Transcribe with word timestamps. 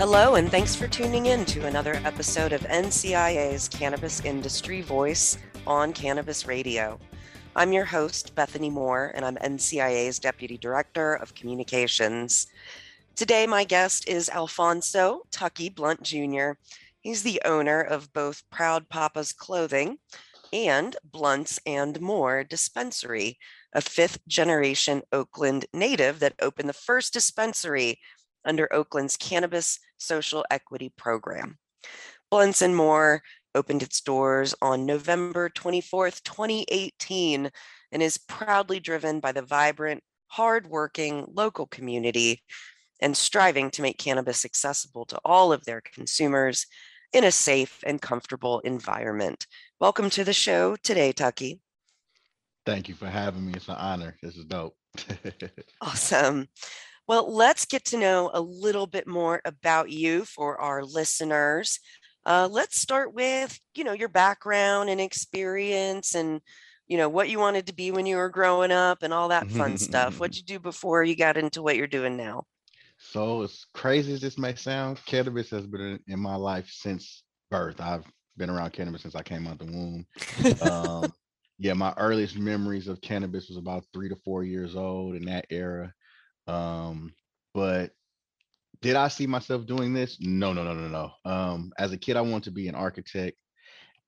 Hello, 0.00 0.36
and 0.36 0.50
thanks 0.50 0.74
for 0.74 0.88
tuning 0.88 1.26
in 1.26 1.44
to 1.44 1.66
another 1.66 2.00
episode 2.06 2.54
of 2.54 2.62
NCIA's 2.62 3.68
Cannabis 3.68 4.24
Industry 4.24 4.80
Voice 4.80 5.36
on 5.66 5.92
Cannabis 5.92 6.46
Radio. 6.46 6.98
I'm 7.54 7.70
your 7.70 7.84
host, 7.84 8.34
Bethany 8.34 8.70
Moore, 8.70 9.12
and 9.14 9.26
I'm 9.26 9.36
NCIA's 9.36 10.18
Deputy 10.18 10.56
Director 10.56 11.16
of 11.16 11.34
Communications. 11.34 12.46
Today, 13.14 13.46
my 13.46 13.62
guest 13.62 14.08
is 14.08 14.30
Alfonso 14.30 15.24
Tucky 15.30 15.68
Blunt 15.68 16.02
Jr. 16.02 16.52
He's 17.02 17.22
the 17.22 17.42
owner 17.44 17.82
of 17.82 18.10
both 18.14 18.48
Proud 18.48 18.88
Papa's 18.88 19.34
Clothing 19.34 19.98
and 20.50 20.96
Blunts 21.04 21.60
and 21.66 22.00
More 22.00 22.42
Dispensary, 22.42 23.38
a 23.74 23.82
fifth 23.82 24.26
generation 24.26 25.02
Oakland 25.12 25.66
native 25.74 26.20
that 26.20 26.36
opened 26.40 26.70
the 26.70 26.72
first 26.72 27.12
dispensary 27.12 27.98
under 28.44 28.72
Oakland's 28.72 29.16
Cannabis 29.16 29.78
Social 29.98 30.44
Equity 30.50 30.92
Program. 30.96 31.58
Blunts 32.30 32.62
and 32.62 32.76
More 32.76 33.22
opened 33.54 33.82
its 33.82 34.00
doors 34.00 34.54
on 34.62 34.86
November 34.86 35.48
24th, 35.50 36.22
2018, 36.22 37.50
and 37.92 38.02
is 38.02 38.18
proudly 38.18 38.78
driven 38.80 39.20
by 39.20 39.32
the 39.32 39.42
vibrant, 39.42 40.02
hardworking 40.28 41.26
local 41.34 41.66
community 41.66 42.42
and 43.00 43.16
striving 43.16 43.70
to 43.70 43.82
make 43.82 43.98
cannabis 43.98 44.44
accessible 44.44 45.04
to 45.06 45.18
all 45.24 45.52
of 45.52 45.64
their 45.64 45.80
consumers 45.80 46.66
in 47.12 47.24
a 47.24 47.32
safe 47.32 47.82
and 47.84 48.00
comfortable 48.00 48.60
environment. 48.60 49.46
Welcome 49.80 50.10
to 50.10 50.24
the 50.24 50.32
show 50.32 50.76
today, 50.76 51.12
Tucky. 51.12 51.60
Thank 52.66 52.88
you 52.88 52.94
for 52.94 53.08
having 53.08 53.46
me. 53.46 53.54
It's 53.56 53.68
an 53.68 53.76
honor. 53.76 54.16
This 54.22 54.36
is 54.36 54.44
dope. 54.44 54.76
Awesome. 55.80 56.46
Well, 57.10 57.34
let's 57.34 57.64
get 57.64 57.84
to 57.86 57.98
know 57.98 58.30
a 58.32 58.40
little 58.40 58.86
bit 58.86 59.08
more 59.08 59.40
about 59.44 59.90
you 59.90 60.24
for 60.24 60.60
our 60.60 60.84
listeners. 60.84 61.80
Uh, 62.24 62.48
let's 62.48 62.80
start 62.80 63.12
with, 63.12 63.58
you 63.74 63.82
know, 63.82 63.94
your 63.94 64.08
background 64.08 64.90
and 64.90 65.00
experience 65.00 66.14
and, 66.14 66.40
you 66.86 66.96
know, 66.96 67.08
what 67.08 67.28
you 67.28 67.40
wanted 67.40 67.66
to 67.66 67.74
be 67.74 67.90
when 67.90 68.06
you 68.06 68.16
were 68.16 68.28
growing 68.28 68.70
up 68.70 69.02
and 69.02 69.12
all 69.12 69.26
that 69.26 69.50
fun 69.50 69.76
stuff. 69.76 70.20
What'd 70.20 70.36
you 70.36 70.44
do 70.44 70.60
before 70.60 71.02
you 71.02 71.16
got 71.16 71.36
into 71.36 71.62
what 71.62 71.74
you're 71.74 71.88
doing 71.88 72.16
now? 72.16 72.44
So, 72.96 73.42
as 73.42 73.66
crazy 73.74 74.12
as 74.12 74.20
this 74.20 74.38
may 74.38 74.54
sound, 74.54 75.04
cannabis 75.04 75.50
has 75.50 75.66
been 75.66 75.80
in, 75.80 76.00
in 76.06 76.20
my 76.20 76.36
life 76.36 76.70
since 76.70 77.24
birth. 77.50 77.80
I've 77.80 78.04
been 78.36 78.50
around 78.50 78.72
cannabis 78.72 79.02
since 79.02 79.16
I 79.16 79.24
came 79.24 79.48
out 79.48 79.58
the 79.58 79.64
womb. 79.64 80.06
Um, 80.62 81.12
yeah, 81.58 81.72
my 81.72 81.92
earliest 81.96 82.38
memories 82.38 82.86
of 82.86 83.00
cannabis 83.00 83.48
was 83.48 83.58
about 83.58 83.84
three 83.92 84.08
to 84.08 84.16
four 84.24 84.44
years 84.44 84.76
old 84.76 85.16
in 85.16 85.24
that 85.24 85.46
era. 85.50 85.92
Um, 86.46 87.14
but 87.54 87.92
did 88.82 88.96
I 88.96 89.08
see 89.08 89.26
myself 89.26 89.66
doing 89.66 89.92
this? 89.92 90.18
No, 90.20 90.52
no, 90.52 90.64
no, 90.64 90.74
no, 90.74 90.88
no. 90.88 91.30
Um, 91.30 91.72
as 91.78 91.92
a 91.92 91.98
kid, 91.98 92.16
I 92.16 92.22
wanted 92.22 92.44
to 92.44 92.50
be 92.52 92.68
an 92.68 92.74
architect, 92.74 93.36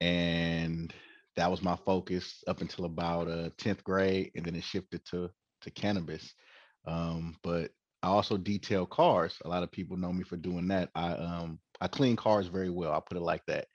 and 0.01 0.93
that 1.37 1.51
was 1.51 1.63
my 1.63 1.77
focus 1.77 2.43
up 2.49 2.61
until 2.61 2.85
about 2.87 3.29
uh 3.29 3.51
10th 3.59 3.85
grade, 3.85 4.31
and 4.35 4.45
then 4.45 4.55
it 4.57 4.65
shifted 4.65 5.05
to 5.07 5.31
to 5.63 5.71
cannabis. 5.71 6.35
Um, 6.87 7.37
but 7.43 7.71
I 8.03 8.09
also 8.09 8.37
detail 8.37 8.87
cars. 8.87 9.37
A 9.45 9.49
lot 9.49 9.63
of 9.63 9.71
people 9.71 9.97
know 9.97 10.13
me 10.13 10.25
for 10.25 10.37
doing 10.37 10.69
that. 10.69 10.91
I 10.95 11.13
um 11.13 11.59
I 11.81 11.89
clean 11.89 12.17
cars 12.17 12.49
very 12.49 12.71
well. 12.71 12.93
I 12.93 13.01
put 13.01 13.17
it 13.19 13.23
like 13.23 13.45
that. 13.47 13.67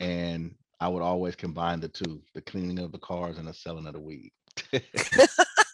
And 0.00 0.54
I 0.80 0.88
would 0.88 1.02
always 1.02 1.36
combine 1.36 1.80
the 1.80 1.88
two, 1.88 2.22
the 2.34 2.42
cleaning 2.42 2.78
of 2.78 2.92
the 2.92 2.98
cars 2.98 3.38
and 3.38 3.48
the 3.48 3.54
selling 3.54 3.86
of 3.86 3.94
the 3.94 4.00
weed. 4.00 4.32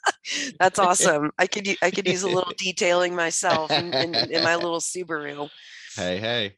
That's 0.59 0.79
awesome. 0.79 1.31
I 1.39 1.47
could 1.47 1.69
I 1.83 1.91
could 1.91 2.07
use 2.07 2.23
a 2.23 2.29
little 2.29 2.53
detailing 2.59 3.15
myself 3.15 3.73
in, 3.73 3.93
in, 3.95 4.31
in 4.31 4.43
my 4.43 4.57
little 4.57 4.81
Subaru. 4.81 5.49
hey, 5.97 6.19
hey. 6.19 6.57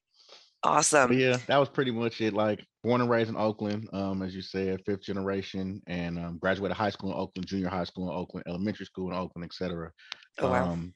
But 0.63 0.71
Awesome. 0.71 1.13
yeah, 1.13 1.37
that 1.47 1.59
was 1.59 1.69
pretty 1.69 1.93
much 1.93 2.21
it. 2.21 2.35
Like 2.35 2.65
born 2.83 3.01
and 3.01 3.09
raised 3.09 3.31
in 3.31 3.37
Oakland, 3.37 3.89
um, 3.93 4.23
as 4.23 4.35
you 4.35 4.43
said, 4.43 4.81
fifth 4.85 5.03
generation, 5.03 5.81
and 5.87 6.19
um, 6.19 6.39
graduated 6.39 6.77
high 6.77 6.91
school 6.91 7.13
in 7.13 7.17
Oakland, 7.19 7.47
junior 7.47 7.69
high 7.69 7.85
school 7.85 8.11
in 8.11 8.17
Oakland, 8.17 8.45
elementary 8.49 8.87
school 8.87 9.11
in 9.11 9.17
Oakland, 9.17 9.45
etc. 9.45 9.93
Oh 10.41 10.51
wow. 10.51 10.65
Um, 10.73 10.95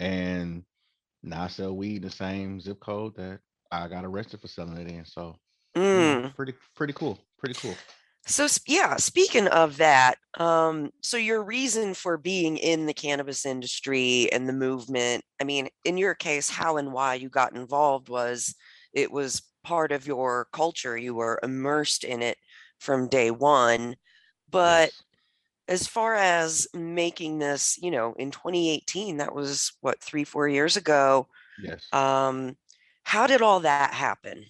and 0.00 0.64
now 1.22 1.44
I 1.44 1.48
sell 1.48 1.76
weed 1.76 2.02
the 2.02 2.10
same 2.10 2.60
zip 2.60 2.80
code 2.80 3.16
that 3.16 3.40
I 3.70 3.88
got 3.88 4.04
arrested 4.04 4.40
for 4.40 4.48
selling 4.48 4.78
it 4.78 4.90
in. 4.90 5.04
So 5.04 5.36
Mm. 5.76 6.34
pretty 6.34 6.54
pretty 6.74 6.92
cool, 6.94 7.18
pretty 7.38 7.54
cool. 7.60 7.76
So 8.26 8.46
yeah, 8.66 8.96
speaking 8.96 9.48
of 9.48 9.76
that, 9.76 10.16
um, 10.38 10.90
so 11.02 11.16
your 11.18 11.44
reason 11.44 11.92
for 11.92 12.16
being 12.16 12.56
in 12.56 12.86
the 12.86 12.94
cannabis 12.94 13.44
industry 13.44 14.32
and 14.32 14.48
the 14.48 14.54
movement, 14.54 15.24
I 15.40 15.44
mean, 15.44 15.68
in 15.84 15.98
your 15.98 16.14
case, 16.14 16.48
how 16.48 16.78
and 16.78 16.92
why 16.92 17.14
you 17.14 17.28
got 17.28 17.54
involved 17.54 18.08
was 18.08 18.54
it 18.94 19.12
was 19.12 19.42
part 19.62 19.92
of 19.92 20.06
your 20.06 20.48
culture. 20.52 20.96
You 20.96 21.14
were 21.14 21.38
immersed 21.42 22.04
in 22.04 22.22
it 22.22 22.38
from 22.78 23.08
day 23.08 23.30
one. 23.30 23.96
But 24.50 24.88
Yes, 24.88 25.02
as 25.68 25.86
far 25.86 26.14
as 26.14 26.66
making 26.74 27.38
this, 27.38 27.78
you 27.80 27.90
know, 27.90 28.14
in 28.18 28.30
2018, 28.30 29.18
that 29.18 29.34
was 29.34 29.72
what, 29.80 30.00
three, 30.02 30.24
four 30.24 30.48
years 30.48 30.76
ago. 30.76 31.28
yes. 31.62 31.86
Um, 31.92 32.56
how 33.02 33.26
did 33.26 33.42
all 33.42 33.60
that 33.60 33.92
happen? 33.92 34.44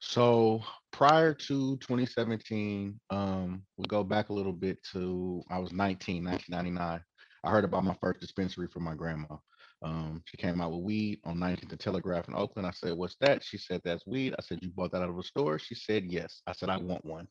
So 0.00 0.62
prior 0.92 1.34
to 1.34 1.76
2017, 1.78 3.00
um, 3.10 3.62
we 3.76 3.84
go 3.86 4.04
back 4.04 4.28
a 4.28 4.32
little 4.32 4.52
bit 4.52 4.78
to 4.92 5.42
I 5.50 5.58
was 5.58 5.72
19, 5.72 6.24
1999. 6.24 7.00
I 7.42 7.50
heard 7.50 7.64
about 7.64 7.84
my 7.84 7.96
first 8.00 8.20
dispensary 8.20 8.68
from 8.68 8.84
my 8.84 8.94
grandma. 8.94 9.36
Um, 9.82 10.22
she 10.26 10.36
came 10.36 10.60
out 10.60 10.72
with 10.72 10.82
weed 10.82 11.20
on 11.24 11.38
19th 11.38 11.70
and 11.70 11.80
Telegraph 11.80 12.28
in 12.28 12.34
Oakland. 12.34 12.66
I 12.66 12.70
said, 12.72 12.92
"What's 12.98 13.16
that?" 13.20 13.42
She 13.42 13.56
said, 13.56 13.80
"That's 13.82 14.06
weed." 14.06 14.34
I 14.38 14.42
said, 14.42 14.58
"You 14.62 14.70
bought 14.70 14.92
that 14.92 15.02
out 15.02 15.08
of 15.08 15.18
a 15.18 15.22
store?" 15.22 15.58
She 15.58 15.74
said, 15.74 16.04
"Yes." 16.04 16.42
I 16.46 16.52
said, 16.52 16.68
"I 16.68 16.76
want 16.76 17.04
one." 17.04 17.26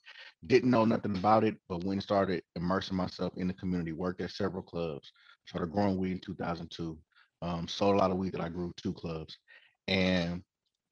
Didn't 0.47 0.71
know 0.71 0.85
nothing 0.85 1.15
about 1.15 1.43
it, 1.43 1.57
but 1.67 1.83
when 1.83 2.01
started 2.01 2.43
immersing 2.55 2.97
myself 2.97 3.33
in 3.37 3.47
the 3.47 3.53
community, 3.53 3.91
worked 3.91 4.21
at 4.21 4.31
several 4.31 4.63
clubs, 4.63 5.11
started 5.45 5.71
growing 5.71 5.97
weed 5.97 6.13
in 6.13 6.19
2002. 6.21 6.97
Um, 7.43 7.67
sold 7.67 7.95
a 7.95 7.99
lot 7.99 8.11
of 8.11 8.17
weed 8.17 8.33
that 8.33 8.41
I 8.41 8.49
grew 8.49 8.73
two 8.77 8.93
clubs, 8.93 9.37
and 9.87 10.43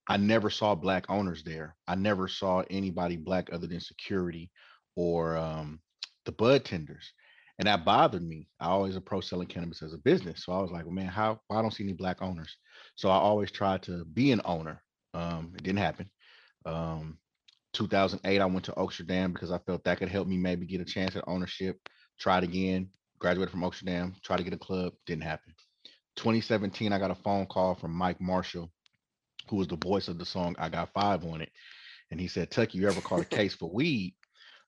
I 0.08 0.18
never 0.18 0.50
saw 0.50 0.74
black 0.76 1.06
owners 1.10 1.44
there. 1.44 1.76
I 1.88 1.96
never 1.96 2.28
saw 2.28 2.64
anybody 2.70 3.18
black 3.18 3.50
other 3.52 3.68
than 3.68 3.80
security 3.80 4.52
or 4.96 5.36
um, 5.38 5.80
the 6.26 6.32
bud 6.32 6.66
tenders. 6.66 7.14
and 7.60 7.68
that 7.68 7.86
bothered 7.86 8.24
me. 8.24 8.48
I 8.60 8.68
always 8.68 8.96
approach 8.96 9.28
selling 9.28 9.48
cannabis 9.48 9.82
as 9.82 9.94
a 9.94 9.98
business, 9.98 10.44
so 10.46 10.54
I 10.54 10.62
was 10.62 10.72
like, 10.72 10.86
well, 10.86 10.94
man, 10.94 11.08
how? 11.08 11.40
Why 11.48 11.58
I 11.58 11.62
don't 11.62 11.74
see 11.74 11.84
any 11.84 11.94
black 11.94 12.22
owners? 12.22 12.56
So 12.96 13.10
I 13.10 13.18
always 13.18 13.52
tried 13.52 13.82
to 13.84 14.06
be 14.06 14.32
an 14.32 14.42
owner. 14.46 14.82
Um, 15.14 15.54
it 15.56 15.64
didn't 15.64 15.80
happen. 15.80 16.10
Um, 16.66 17.18
2008, 17.74 18.40
I 18.40 18.46
went 18.46 18.66
to 18.66 18.72
Oaksterdam 18.74 19.34
because 19.34 19.52
I 19.52 19.60
felt 19.60 19.84
that 19.84 19.98
could 19.98 20.10
help 20.10 20.28
me 20.28 20.38
maybe 20.38 20.66
get 20.66 20.82
a 20.82 20.86
chance 20.86 21.16
at 21.16 21.24
ownership. 21.28 21.78
Tried 22.20 22.44
again, 22.44 22.90
graduated 23.20 23.52
from 23.52 23.62
Oaksterdam, 23.62 24.20
tried 24.22 24.38
to 24.38 24.44
get 24.44 24.54
a 24.54 24.58
club, 24.58 24.94
didn't 25.06 25.24
happen. 25.24 25.54
2017, 26.16 26.92
I 26.92 27.00
got 27.00 27.12
a 27.12 27.16
phone 27.16 27.46
call 27.46 27.76
from 27.76 27.92
Mike 27.92 28.20
Marshall, 28.20 28.72
who 29.50 29.58
was 29.58 29.68
the 29.68 29.78
voice 29.78 30.08
of 30.08 30.18
the 30.18 30.26
song 30.26 30.56
I 30.60 30.70
Got 30.70 30.94
Five 30.94 31.26
on 31.26 31.42
it. 31.42 31.50
And 32.12 32.20
he 32.20 32.28
said, 32.28 32.52
Tuck, 32.52 32.74
you 32.74 32.88
ever 32.88 33.02
caught 33.02 33.22
a 33.22 33.26
case 33.38 33.54
for 33.54 33.70
weed? 33.70 34.16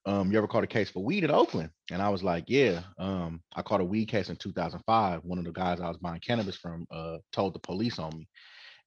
Um, 0.06 0.32
you 0.32 0.38
ever 0.38 0.48
caught 0.48 0.64
a 0.64 0.68
case 0.68 0.90
for 0.90 1.04
weed 1.04 1.24
in 1.24 1.32
Oakland? 1.32 1.70
And 1.92 2.02
I 2.02 2.10
was 2.10 2.24
like, 2.24 2.46
Yeah. 2.48 2.82
Um, 2.98 3.42
I 3.56 3.62
caught 3.62 3.82
a 3.82 3.86
weed 3.86 4.08
case 4.08 4.30
in 4.30 4.36
2005. 4.38 5.22
One 5.24 5.40
of 5.40 5.46
the 5.46 5.52
guys 5.52 5.80
I 5.80 5.88
was 5.88 5.98
buying 5.98 6.22
cannabis 6.22 6.56
from 6.56 6.86
uh 6.92 7.18
told 7.32 7.54
the 7.54 7.60
police 7.60 8.00
on 8.00 8.18
me. 8.18 8.28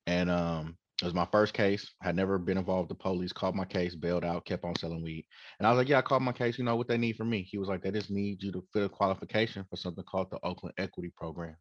And 0.07 0.31
um, 0.31 0.77
it 1.03 1.05
was 1.05 1.15
my 1.15 1.27
first 1.33 1.53
case. 1.53 1.91
I 2.01 2.07
had 2.07 2.17
never 2.17 2.39
been 2.39 2.59
involved 2.59 2.89
with 2.89 2.97
the 2.97 3.03
police, 3.03 3.33
caught 3.33 3.57
my 3.57 3.65
case, 3.65 3.95
bailed 3.95 4.25
out, 4.25 4.45
kept 4.45 4.65
on 4.65 4.77
selling 4.77 5.03
weed. 5.03 5.27
And 5.59 5.67
I 5.67 5.71
was 5.71 5.79
like, 5.79 5.89
Yeah, 5.89 5.99
I 5.99 6.03
caught 6.03 6.23
my 6.23 6.33
case. 6.33 6.59
You 6.59 6.65
know 6.65 6.77
what 6.77 6.89
they 6.89 6.99
need 6.99 7.17
from 7.17 7.29
me? 7.29 7.43
He 7.43 7.59
was 7.59 7.69
like, 7.69 7.83
They 7.83 7.91
just 7.91 8.11
need 8.11 8.43
you 8.43 8.53
to 8.53 8.65
fit 8.73 8.85
a 8.85 8.89
qualification 8.89 9.65
for 9.69 9.77
something 9.77 10.05
called 10.05 10.31
the 10.31 10.39
Oakland 10.45 10.75
Equity 10.79 11.13
Program. 11.17 11.57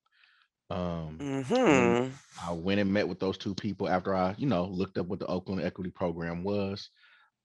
Um, 0.71 1.19
hmm 1.65 2.03
I 2.47 2.53
went 2.53 2.79
and 2.79 2.91
met 2.91 3.07
with 3.07 3.19
those 3.19 3.37
two 3.37 3.53
people 3.53 3.87
after 3.87 4.15
I, 4.15 4.33
you 4.37 4.47
know, 4.47 4.65
looked 4.65 4.97
up 4.97 5.07
what 5.07 5.19
the 5.19 5.27
Oakland 5.27 5.61
Equity 5.61 5.91
Program 5.91 6.43
was. 6.43 6.89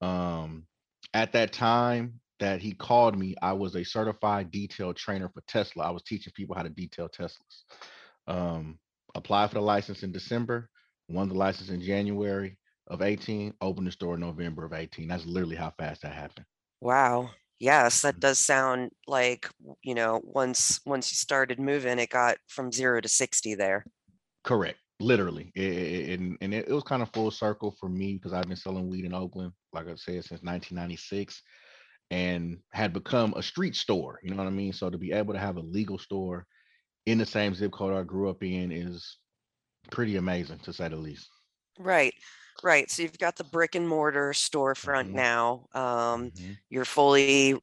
Um, 0.01 0.65
at 1.13 1.33
that 1.33 1.53
time 1.53 2.19
that 2.39 2.61
he 2.61 2.71
called 2.71 3.17
me, 3.17 3.35
I 3.41 3.53
was 3.53 3.75
a 3.75 3.83
certified 3.83 4.51
detail 4.51 4.93
trainer 4.93 5.29
for 5.29 5.41
Tesla. 5.47 5.85
I 5.85 5.91
was 5.91 6.03
teaching 6.03 6.33
people 6.35 6.55
how 6.55 6.63
to 6.63 6.69
detail 6.69 7.09
Teslas. 7.09 7.63
Um, 8.27 8.79
applied 9.15 9.49
for 9.49 9.55
the 9.55 9.61
license 9.61 10.03
in 10.03 10.11
December, 10.11 10.69
won 11.09 11.29
the 11.29 11.35
license 11.35 11.69
in 11.69 11.81
January 11.81 12.57
of 12.87 13.01
18, 13.01 13.53
opened 13.61 13.87
the 13.87 13.91
store 13.91 14.15
in 14.15 14.21
November 14.21 14.65
of 14.65 14.73
18. 14.73 15.07
That's 15.07 15.25
literally 15.25 15.55
how 15.55 15.73
fast 15.77 16.01
that 16.03 16.13
happened. 16.13 16.45
Wow. 16.81 17.31
Yes, 17.59 18.01
that 18.03 18.15
Mhm. 18.15 18.21
does 18.21 18.39
sound 18.39 18.91
like, 19.07 19.49
you 19.83 19.95
know, 19.95 20.21
once 20.23 20.79
once 20.85 21.11
you 21.11 21.15
started 21.15 21.59
moving, 21.59 21.99
it 21.99 22.09
got 22.09 22.37
from 22.47 22.71
zero 22.71 23.01
to 23.01 23.07
60 23.09 23.55
there. 23.55 23.85
Correct. 24.43 24.79
Literally. 24.99 25.51
It, 25.55 25.63
it- 25.63 26.19
and 26.19 26.37
and 26.41 26.53
it, 26.53 26.67
it 26.67 26.73
was 26.73 26.83
kind 26.83 27.01
of 27.03 27.11
full 27.13 27.29
circle 27.31 27.75
for 27.79 27.89
me 27.89 28.13
because 28.15 28.33
I've 28.33 28.47
been 28.47 28.57
selling 28.57 28.87
weed 28.89 29.05
in 29.05 29.13
Oakland, 29.13 29.53
like 29.73 29.87
I 29.87 29.95
said, 29.95 30.23
since 30.25 30.41
1996 30.43 31.41
and 32.09 32.59
had 32.71 32.93
become 32.93 33.33
a 33.35 33.43
street 33.43 33.75
store. 33.75 34.19
You 34.23 34.31
know 34.31 34.37
what 34.37 34.47
I 34.47 34.51
mean? 34.51 34.73
So 34.73 34.89
to 34.89 34.97
be 34.97 35.11
able 35.11 35.33
to 35.33 35.39
have 35.39 35.57
a 35.57 35.61
legal 35.61 35.97
store 35.99 36.47
in 37.07 37.17
the 37.19 37.25
same 37.25 37.55
zip 37.55 37.73
code 37.73 37.95
I 37.95 38.03
grew 38.03 38.29
up 38.29 38.43
in 38.43 38.71
is 38.71 39.17
pretty 39.91 40.17
amazing 40.17 40.59
to 40.61 40.73
say 40.73 40.89
the 40.89 40.97
least. 40.97 41.29
Right. 41.79 42.13
Right. 42.63 42.89
So 42.89 43.03
you've 43.03 43.17
got 43.19 43.35
the 43.35 43.43
brick 43.43 43.75
and 43.75 43.87
mortar 43.87 44.31
storefront 44.31 45.09
Mhm. 45.09 45.13
now. 45.13 45.67
Um, 45.73 46.31
Mhm. 46.31 46.59
you're 46.69 46.85
fully 46.85 47.55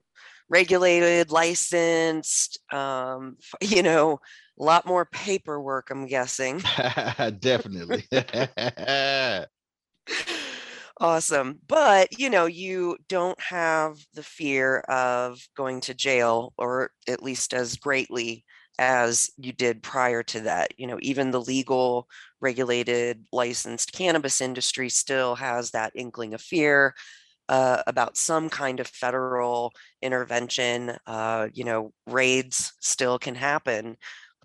regulated, 0.48 1.30
licensed, 1.30 2.58
um, 2.72 3.36
f- 3.40 3.54
you 3.76 3.82
know, 3.82 4.20
a 4.58 4.62
lot 4.62 4.86
more 4.86 5.04
paperwork, 5.06 5.90
I'm 5.90 6.06
guessing. 6.06 6.62
Definitely. 7.40 8.06
Awesome. 10.98 11.60
But, 11.66 12.18
you 12.18 12.30
know, 12.30 12.46
you 12.46 12.96
don't 13.08 13.40
have 13.40 13.98
the 14.14 14.22
fear 14.22 14.80
of 14.80 15.48
going 15.56 15.80
to 15.82 15.94
jail, 15.94 16.52
or 16.56 16.90
at 17.08 17.22
least 17.22 17.52
as 17.54 17.76
greatly 17.76 18.44
as 18.78 19.30
you 19.36 19.52
did 19.52 19.82
prior 19.82 20.22
to 20.24 20.40
that. 20.40 20.72
You 20.78 20.86
know, 20.86 20.98
even 21.00 21.30
the 21.30 21.40
legal, 21.40 22.08
regulated, 22.40 23.26
licensed 23.32 23.92
cannabis 23.92 24.40
industry 24.40 24.88
still 24.88 25.34
has 25.36 25.70
that 25.70 25.92
inkling 25.94 26.34
of 26.34 26.40
fear 26.40 26.94
uh, 27.48 27.82
about 27.86 28.16
some 28.16 28.48
kind 28.48 28.80
of 28.80 28.86
federal 28.86 29.72
intervention. 30.02 30.96
Uh, 31.06 31.48
you 31.52 31.64
know, 31.64 31.92
raids 32.06 32.72
still 32.80 33.18
can 33.18 33.34
happen. 33.34 33.96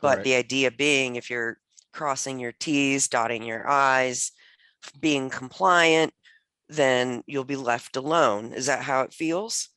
But 0.01 0.15
Correct. 0.15 0.23
the 0.25 0.35
idea 0.35 0.71
being, 0.71 1.15
if 1.15 1.29
you're 1.29 1.57
crossing 1.91 2.39
your 2.39 2.53
T's, 2.53 3.07
dotting 3.07 3.43
your 3.43 3.69
I's, 3.69 4.31
being 4.99 5.29
compliant, 5.29 6.13
then 6.69 7.23
you'll 7.25 7.43
be 7.43 7.55
left 7.55 7.97
alone. 7.97 8.53
Is 8.53 8.67
that 8.67 8.83
how 8.83 9.01
it 9.01 9.13
feels? 9.13 9.69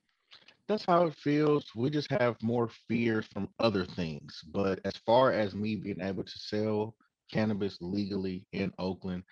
That's 0.72 0.86
how 0.86 1.04
it 1.04 1.14
feels. 1.16 1.66
We 1.76 1.90
just 1.90 2.10
have 2.12 2.42
more 2.42 2.70
fears 2.88 3.26
from 3.30 3.50
other 3.58 3.84
things. 3.84 4.40
But 4.54 4.80
as 4.86 4.94
far 5.04 5.30
as 5.30 5.54
me 5.54 5.76
being 5.76 6.00
able 6.00 6.24
to 6.24 6.38
sell 6.38 6.96
cannabis 7.30 7.76
legally 7.82 8.46
in 8.54 8.72
Oakland, 8.78 9.24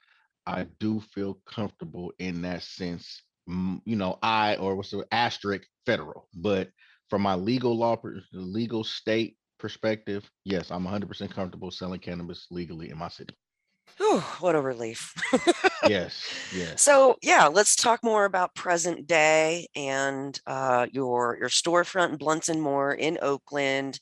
I 0.44 0.66
do 0.80 1.00
feel 1.00 1.40
comfortable 1.46 2.12
in 2.18 2.42
that 2.42 2.62
sense. 2.62 3.22
You 3.46 3.96
know, 3.96 4.18
I 4.22 4.56
or 4.56 4.74
what's 4.74 4.90
the 4.90 5.06
asterisk 5.12 5.66
federal, 5.86 6.28
but 6.34 6.68
from 7.08 7.22
my 7.22 7.36
legal 7.36 7.74
law, 7.74 7.96
legal 8.34 8.84
state 8.84 9.38
perspective, 9.58 10.30
yes, 10.44 10.70
I'm 10.70 10.84
100% 10.84 11.30
comfortable 11.30 11.70
selling 11.70 12.00
cannabis 12.00 12.48
legally 12.50 12.90
in 12.90 12.98
my 12.98 13.08
city. 13.08 13.34
Whew, 13.96 14.20
what 14.40 14.56
a 14.56 14.60
relief. 14.60 15.14
Yes, 15.82 16.46
yes. 16.50 16.76
So 16.76 17.16
yeah, 17.22 17.46
let's 17.48 17.76
talk 17.76 18.02
more 18.02 18.24
about 18.24 18.54
present 18.54 19.06
day 19.06 19.68
and 19.76 20.38
uh, 20.46 20.86
your 20.92 21.36
your 21.38 21.48
storefront 21.48 22.10
in 22.12 22.16
Blunts 22.16 22.48
More 22.54 22.92
in 22.94 23.18
Oakland. 23.22 24.00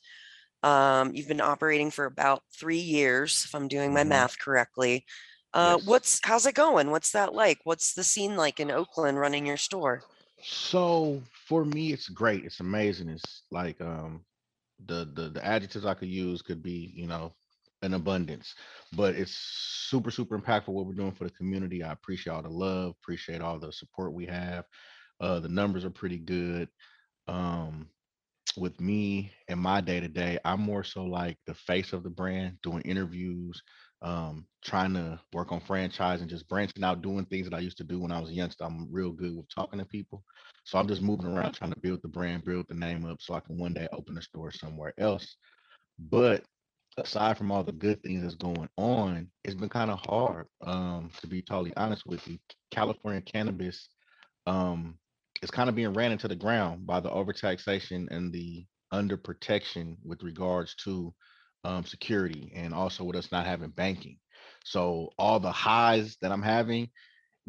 Um, 0.63 1.13
you've 1.13 1.27
been 1.27 1.41
operating 1.41 1.91
for 1.91 2.05
about 2.05 2.43
three 2.57 2.79
years, 2.79 3.43
if 3.45 3.55
I'm 3.55 3.67
doing 3.67 3.93
my 3.93 4.03
Mhm. 4.03 4.05
math 4.05 4.39
correctly. 4.39 5.05
Uh, 5.53 5.77
Yes. 5.77 5.83
what's 5.83 6.19
how's 6.23 6.45
it 6.45 6.55
going? 6.55 6.91
What's 6.91 7.11
that 7.13 7.33
like? 7.33 7.59
What's 7.65 7.93
the 7.93 8.03
scene 8.03 8.35
like 8.37 8.59
in 8.59 8.71
Oakland 8.71 9.19
running 9.19 9.45
your 9.45 9.57
store? 9.57 10.05
So 10.41 11.21
for 11.47 11.65
me, 11.65 11.93
it's 11.93 12.09
great. 12.09 12.45
It's 12.45 12.59
amazing. 12.59 13.09
It's 13.09 13.43
like 13.51 13.79
um 13.81 14.25
the 14.85 15.05
the 15.13 15.29
the 15.29 15.45
adjectives 15.45 15.85
I 15.85 15.93
could 15.95 16.09
use 16.09 16.41
could 16.41 16.63
be, 16.63 16.93
you 16.95 17.07
know, 17.07 17.33
an 17.81 17.93
abundance, 17.93 18.53
but 18.93 19.15
it's 19.15 19.33
super 19.33 20.11
super 20.11 20.37
impactful 20.37 20.67
what 20.67 20.85
we're 20.85 20.93
doing 20.93 21.11
for 21.11 21.23
the 21.25 21.31
community. 21.31 21.83
I 21.83 21.91
appreciate 21.91 22.33
all 22.33 22.41
the 22.41 22.49
love, 22.49 22.95
appreciate 23.01 23.41
all 23.41 23.59
the 23.59 23.71
support 23.71 24.13
we 24.13 24.25
have. 24.25 24.65
Uh, 25.19 25.39
the 25.39 25.49
numbers 25.49 25.85
are 25.85 25.89
pretty 25.89 26.17
good. 26.17 26.69
Um, 27.27 27.89
with 28.57 28.79
me 28.79 29.31
and 29.47 29.59
my 29.59 29.81
day 29.81 29.99
to 29.99 30.07
day, 30.07 30.39
I'm 30.43 30.61
more 30.61 30.83
so 30.83 31.03
like 31.03 31.37
the 31.45 31.53
face 31.53 31.93
of 31.93 32.03
the 32.03 32.09
brand, 32.09 32.57
doing 32.63 32.81
interviews, 32.81 33.61
um, 34.01 34.45
trying 34.63 34.93
to 34.93 35.19
work 35.33 35.51
on 35.51 35.61
franchising, 35.61 36.21
and 36.21 36.29
just 36.29 36.47
branching 36.49 36.83
out, 36.83 37.01
doing 37.01 37.25
things 37.25 37.49
that 37.49 37.55
I 37.55 37.59
used 37.59 37.77
to 37.77 37.83
do 37.83 37.99
when 37.99 38.11
I 38.11 38.19
was 38.19 38.29
a 38.29 38.33
youngster. 38.33 38.63
I'm 38.63 38.87
real 38.91 39.11
good 39.11 39.35
with 39.35 39.53
talking 39.53 39.79
to 39.79 39.85
people. 39.85 40.23
So 40.63 40.77
I'm 40.77 40.87
just 40.87 41.01
moving 41.01 41.27
around 41.27 41.53
trying 41.53 41.73
to 41.73 41.79
build 41.79 42.01
the 42.01 42.09
brand, 42.09 42.43
build 42.43 42.65
the 42.67 42.75
name 42.75 43.05
up 43.05 43.21
so 43.21 43.33
I 43.33 43.39
can 43.39 43.57
one 43.57 43.73
day 43.73 43.87
open 43.91 44.17
a 44.17 44.21
store 44.21 44.51
somewhere 44.51 44.93
else. 44.97 45.35
But 45.97 46.43
aside 46.99 47.37
from 47.37 47.51
all 47.51 47.63
the 47.63 47.71
good 47.71 48.01
things 48.03 48.21
that's 48.21 48.35
going 48.35 48.69
on, 48.77 49.27
it's 49.43 49.55
been 49.55 49.69
kind 49.69 49.91
of 49.91 49.99
hard. 49.99 50.47
Um, 50.61 51.11
to 51.21 51.27
be 51.27 51.41
totally 51.41 51.73
honest 51.77 52.05
with 52.05 52.27
you. 52.27 52.37
California 52.71 53.21
cannabis 53.21 53.89
um 54.47 54.97
is 55.41 55.51
kind 55.51 55.69
of 55.69 55.75
being 55.75 55.93
ran 55.93 56.11
into 56.11 56.27
the 56.27 56.35
ground 56.35 56.85
by 56.85 56.99
the 56.99 57.09
overtaxation 57.09 58.07
and 58.11 58.31
the 58.33 58.65
under 58.91 59.17
protection 59.17 59.97
with 60.03 60.23
regards 60.23 60.75
to 60.83 61.13
um, 61.63 61.85
security 61.85 62.51
and 62.55 62.73
also 62.73 63.03
with 63.03 63.15
us 63.15 63.31
not 63.31 63.45
having 63.45 63.69
banking. 63.69 64.17
So 64.63 65.09
all 65.17 65.39
the 65.39 65.51
highs 65.51 66.17
that 66.21 66.31
I'm 66.31 66.41
having, 66.41 66.89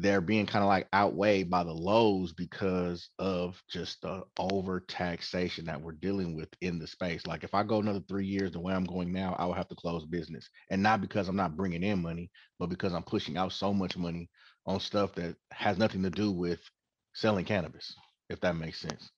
they're 0.01 0.21
being 0.21 0.47
kind 0.47 0.63
of 0.63 0.69
like 0.69 0.89
outweighed 0.95 1.51
by 1.51 1.63
the 1.63 1.73
lows 1.73 2.33
because 2.33 3.11
of 3.19 3.63
just 3.71 4.01
the 4.03 4.23
over 4.39 4.81
taxation 4.81 5.65
that 5.67 5.81
we're 5.81 5.93
dealing 5.93 6.35
with 6.35 6.49
in 6.61 6.79
the 6.79 6.87
space. 6.87 7.27
Like 7.27 7.45
if 7.45 7.55
I 7.55 7.63
go 7.63 7.81
another 7.81 8.03
three 8.09 8.27
years 8.27 8.53
the 8.53 8.61
way 8.61 8.73
I'm 8.73 8.85
going 8.85 9.13
now, 9.13 9.37
I 9.39 9.45
will 9.45 9.55
have 9.55 9.69
to 9.69 9.75
close 9.75 10.07
business, 10.07 10.49
and 10.71 10.83
not 10.83 11.01
because 11.01 11.29
I'm 11.29 11.37
not 11.37 11.57
bringing 11.57 11.83
in 11.83 12.03
money, 12.03 12.31
but 12.59 12.71
because 12.71 12.95
I'm 12.95 13.03
pushing 13.03 13.37
out 13.37 13.53
so 13.53 13.73
much 13.73 13.97
money 13.97 14.29
on 14.67 14.81
stuff 14.81 15.15
that 15.15 15.37
has 15.53 15.79
nothing 15.79 16.03
to 16.03 16.11
do 16.11 16.33
with 16.33 16.61
selling 17.15 17.45
cannabis. 17.45 17.95
If 18.29 18.41
that 18.41 18.57
makes 18.57 18.81
sense. 18.81 19.11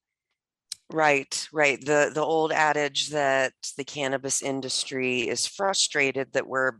Right, 0.91 1.49
right. 1.53 1.81
The 1.81 2.11
the 2.13 2.23
old 2.23 2.53
adage 2.53 3.11
that 3.11 3.53
the 3.77 3.85
cannabis 3.85 4.43
industry 4.43 5.29
is 5.29 5.47
frustrated 5.47 6.33
that 6.33 6.47
we're 6.47 6.73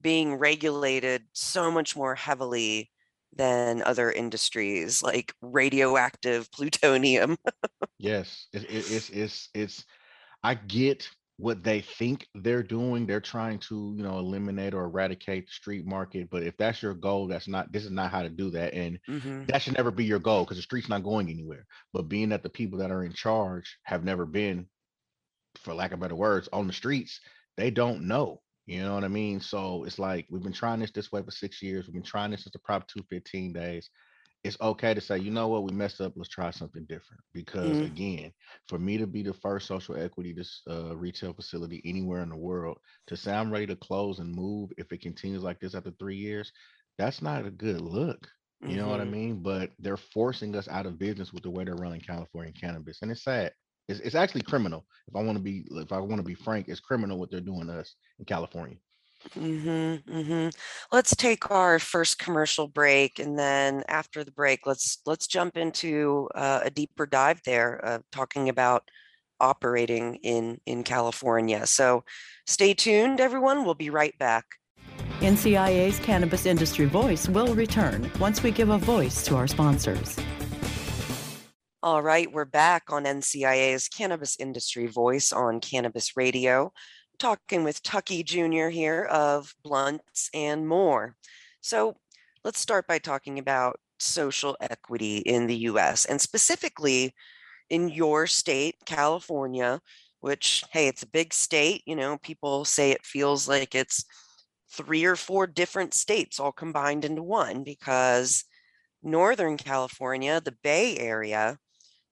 being 0.00 0.34
regulated 0.34 1.22
so 1.32 1.70
much 1.70 1.96
more 1.96 2.14
heavily 2.14 2.90
than 3.36 3.82
other 3.82 4.10
industries 4.10 5.02
like 5.02 5.34
radioactive 5.42 6.50
plutonium. 6.52 7.36
Yes, 7.98 8.46
it, 8.52 8.64
it, 8.64 8.90
it's 8.90 9.10
it's 9.10 9.48
it's. 9.54 9.84
I 10.42 10.54
get 10.54 11.08
what 11.38 11.62
they 11.64 11.80
think 11.80 12.26
they're 12.34 12.62
doing. 12.62 13.06
They're 13.06 13.20
trying 13.20 13.58
to 13.60 13.94
you 13.96 14.02
know 14.02 14.18
eliminate 14.18 14.74
or 14.74 14.84
eradicate 14.84 15.46
the 15.46 15.52
street 15.52 15.86
market. 15.86 16.30
But 16.30 16.44
if 16.44 16.56
that's 16.56 16.82
your 16.82 16.94
goal, 16.94 17.26
that's 17.26 17.48
not. 17.48 17.72
This 17.72 17.84
is 17.84 17.90
not 17.90 18.10
how 18.10 18.22
to 18.22 18.30
do 18.30 18.50
that, 18.50 18.74
and 18.74 18.98
Mhm. 19.08 19.46
that 19.48 19.62
should 19.62 19.76
never 19.76 19.90
be 19.90 20.04
your 20.04 20.20
goal 20.20 20.44
because 20.44 20.58
the 20.58 20.62
street's 20.62 20.88
not 20.88 21.02
going 21.04 21.28
anywhere. 21.30 21.66
But 21.92 22.08
being 22.08 22.28
that 22.30 22.42
the 22.42 22.50
people 22.50 22.78
that 22.80 22.90
are 22.92 23.04
in 23.04 23.12
charge 23.12 23.78
have 23.84 24.04
never 24.04 24.26
been 24.26 24.68
for 25.56 25.74
lack 25.74 25.92
of 25.92 26.00
better 26.00 26.14
words, 26.14 26.48
on 26.52 26.66
the 26.66 26.72
streets, 26.72 27.20
they 27.56 27.70
don't 27.70 28.06
know. 28.06 28.42
You 28.68 28.82
know 28.82 28.94
what 28.94 29.04
I 29.04 29.08
mean? 29.08 29.40
So 29.40 29.84
it's 29.84 29.98
like 29.98 30.26
we've 30.30 30.42
been 30.42 30.52
trying 30.52 30.80
this 30.80 30.92
this 30.92 31.12
way 31.12 31.22
for 31.22 31.32
six 31.32 31.62
years. 31.62 31.86
We've 31.86 31.94
been 31.94 32.04
trying 32.04 32.32
this 32.32 32.44
since 32.44 32.52
the 32.54 32.60
Prop 32.60 32.88
215 32.88 33.54
days. 33.54 33.90
It's 34.44 34.60
okay 34.60 34.94
to 34.94 35.00
say, 35.00 35.18
you 35.18 35.30
know 35.32 35.48
what, 35.48 35.64
we 35.64 35.72
messed 35.72 36.00
up. 36.00 36.14
Let's 36.16 36.30
try 36.30 36.50
something 36.52 36.84
different. 36.86 37.22
Because 37.34 37.80
Mm. 37.80 37.82
again, 37.82 38.32
for 38.68 38.78
me 38.78 38.98
to 38.98 39.06
be 39.06 39.22
the 39.22 39.34
first 39.34 39.66
social 39.68 39.96
equity 39.96 40.32
this 40.34 40.62
uh, 40.70 40.96
retail 40.96 41.34
facility 41.34 41.82
anywhere 41.84 42.22
in 42.22 42.30
the 42.30 42.36
world, 42.36 42.78
to 43.08 43.16
say 43.16 43.32
I'm 43.34 43.52
ready 43.52 43.66
to 43.66 43.76
close 43.76 44.20
and 44.20 44.34
move 44.34 44.70
if 44.78 44.92
it 44.92 45.02
continues 45.02 45.42
like 45.42 45.60
this 45.60 45.74
after 45.74 45.92
three 45.98 46.16
years, 46.16 46.52
that's 46.98 47.22
not 47.22 47.46
a 47.46 47.50
good 47.50 47.80
look. 47.80 48.28
You 48.66 48.76
know 48.76 48.88
what 48.88 49.00
I 49.00 49.04
Mhm. 49.04 49.12
mean? 49.12 49.42
But 49.42 49.72
they're 49.80 49.96
forcing 49.96 50.56
us 50.56 50.68
out 50.68 50.86
of 50.86 50.98
business 50.98 51.32
with 51.32 51.44
the 51.44 51.50
way 51.50 51.64
they're 51.64 51.76
running 51.76 52.00
California 52.00 52.52
cannabis, 52.52 53.00
and 53.02 53.10
it's 53.10 53.24
sad. 53.24 53.52
It's, 53.88 54.00
it's 54.00 54.14
actually 54.14 54.42
criminal. 54.42 54.86
If 55.08 55.16
I 55.16 55.22
want 55.22 55.36
to 55.36 55.42
be, 55.42 55.64
if 55.70 55.92
I 55.92 55.98
want 55.98 56.18
to 56.18 56.22
be 56.22 56.34
frank, 56.34 56.68
it's 56.68 56.80
criminal 56.80 57.18
what 57.18 57.30
they're 57.30 57.40
doing 57.40 57.66
to 57.68 57.80
us 57.80 57.94
in 58.18 58.24
California. 58.24 58.76
Mm-hmm, 59.34 60.18
mm-hmm. 60.18 60.48
Let's 60.92 61.16
take 61.16 61.50
our 61.50 61.78
first 61.78 62.18
commercial 62.18 62.68
break, 62.68 63.18
and 63.18 63.38
then 63.38 63.82
after 63.88 64.22
the 64.22 64.30
break, 64.30 64.66
let's 64.66 64.98
let's 65.06 65.26
jump 65.26 65.56
into 65.56 66.28
uh, 66.34 66.60
a 66.64 66.70
deeper 66.70 67.06
dive 67.06 67.40
there, 67.44 67.84
uh, 67.84 67.98
talking 68.12 68.48
about 68.48 68.88
operating 69.40 70.16
in 70.16 70.60
in 70.66 70.84
California. 70.84 71.66
So, 71.66 72.04
stay 72.46 72.74
tuned, 72.74 73.20
everyone. 73.20 73.64
We'll 73.64 73.74
be 73.74 73.90
right 73.90 74.16
back. 74.18 74.44
NCIA's 75.20 75.98
Cannabis 75.98 76.46
Industry 76.46 76.86
Voice 76.86 77.28
will 77.28 77.54
return 77.54 78.08
once 78.20 78.42
we 78.44 78.52
give 78.52 78.68
a 78.68 78.78
voice 78.78 79.24
to 79.24 79.34
our 79.34 79.48
sponsors. 79.48 80.16
All 81.80 82.02
right, 82.02 82.30
we're 82.32 82.44
back 82.44 82.90
on 82.90 83.04
NCIA's 83.04 83.86
Cannabis 83.86 84.34
Industry 84.40 84.88
Voice 84.88 85.32
on 85.32 85.60
Cannabis 85.60 86.16
Radio, 86.16 86.72
talking 87.20 87.62
with 87.62 87.84
Tucky 87.84 88.24
Jr. 88.24 88.66
here 88.66 89.04
of 89.04 89.54
Blunts 89.62 90.28
and 90.34 90.66
More. 90.66 91.14
So 91.60 91.94
let's 92.42 92.58
start 92.58 92.88
by 92.88 92.98
talking 92.98 93.38
about 93.38 93.78
social 94.00 94.56
equity 94.60 95.18
in 95.18 95.46
the 95.46 95.54
US 95.68 96.04
and 96.04 96.20
specifically 96.20 97.14
in 97.70 97.88
your 97.88 98.26
state, 98.26 98.74
California, 98.84 99.80
which, 100.18 100.64
hey, 100.72 100.88
it's 100.88 101.04
a 101.04 101.08
big 101.08 101.32
state. 101.32 101.82
You 101.86 101.94
know, 101.94 102.18
people 102.18 102.64
say 102.64 102.90
it 102.90 103.06
feels 103.06 103.46
like 103.46 103.76
it's 103.76 104.04
three 104.72 105.04
or 105.04 105.14
four 105.14 105.46
different 105.46 105.94
states 105.94 106.40
all 106.40 106.50
combined 106.50 107.04
into 107.04 107.22
one 107.22 107.62
because 107.62 108.42
Northern 109.00 109.56
California, 109.56 110.40
the 110.40 110.56
Bay 110.64 110.96
Area, 110.98 111.56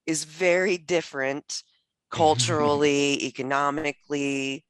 is 0.07 0.25
very 0.25 0.79
different 0.79 1.63
culturally, 2.11 3.25
economically, 3.25 4.65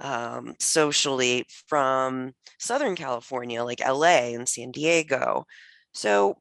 um, 0.00 0.54
socially 0.58 1.44
from 1.66 2.32
Southern 2.58 2.96
California, 2.96 3.62
like 3.64 3.80
LA 3.80 4.34
and 4.34 4.48
San 4.48 4.70
Diego. 4.70 5.44
So, 5.92 6.36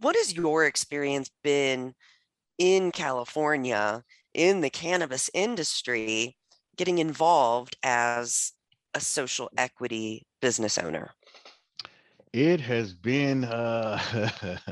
what 0.00 0.16
has 0.16 0.34
your 0.34 0.66
experience 0.66 1.30
been 1.42 1.94
in 2.58 2.92
California 2.92 4.02
in 4.34 4.60
the 4.60 4.70
cannabis 4.70 5.30
industry 5.34 6.36
getting 6.76 6.98
involved 6.98 7.76
as 7.82 8.52
a 8.94 9.00
social 9.00 9.50
equity 9.56 10.26
business 10.40 10.78
owner? 10.78 11.14
It 12.32 12.60
has 12.60 12.92
been 12.92 13.44
uh, 13.44 14.00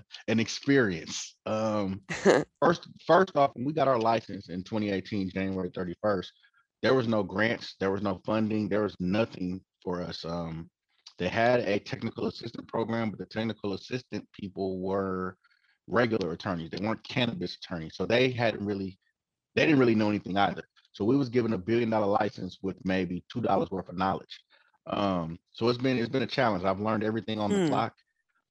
an 0.28 0.40
experience. 0.40 1.36
Um, 1.46 2.02
first, 2.60 2.88
first 3.06 3.36
off, 3.36 3.52
when 3.54 3.64
we 3.64 3.72
got 3.72 3.88
our 3.88 3.98
license 3.98 4.48
in 4.48 4.62
2018, 4.62 5.30
January 5.30 5.70
31st, 5.70 6.26
there 6.82 6.94
was 6.94 7.08
no 7.08 7.22
grants, 7.22 7.74
there 7.80 7.90
was 7.90 8.02
no 8.02 8.20
funding, 8.26 8.68
there 8.68 8.82
was 8.82 8.96
nothing 9.00 9.60
for 9.82 10.02
us. 10.02 10.24
Um, 10.24 10.68
they 11.18 11.28
had 11.28 11.60
a 11.60 11.78
technical 11.78 12.26
assistant 12.26 12.68
program, 12.68 13.10
but 13.10 13.18
the 13.18 13.26
technical 13.26 13.72
assistant 13.72 14.28
people 14.38 14.78
were 14.80 15.36
regular 15.86 16.32
attorneys. 16.32 16.70
They 16.70 16.84
weren't 16.84 17.08
cannabis 17.08 17.56
attorneys, 17.56 17.94
so 17.94 18.04
they 18.04 18.30
hadn't 18.30 18.64
really, 18.64 18.98
they 19.54 19.64
didn't 19.64 19.78
really 19.78 19.94
know 19.94 20.10
anything 20.10 20.36
either. 20.36 20.64
So 20.92 21.04
we 21.04 21.16
was 21.16 21.28
given 21.28 21.52
a 21.52 21.58
billion 21.58 21.90
dollar 21.90 22.06
license 22.06 22.58
with 22.62 22.76
maybe 22.84 23.24
two 23.32 23.40
dollars 23.40 23.70
worth 23.70 23.88
of 23.88 23.96
knowledge. 23.96 24.40
Um, 24.86 25.38
so 25.52 25.68
it's 25.68 25.78
been 25.78 25.98
it's 25.98 26.08
been 26.08 26.22
a 26.22 26.26
challenge. 26.26 26.64
I've 26.64 26.80
learned 26.80 27.04
everything 27.04 27.38
on 27.40 27.52
the 27.52 27.58
Hmm. 27.58 27.60
clock. 27.60 27.94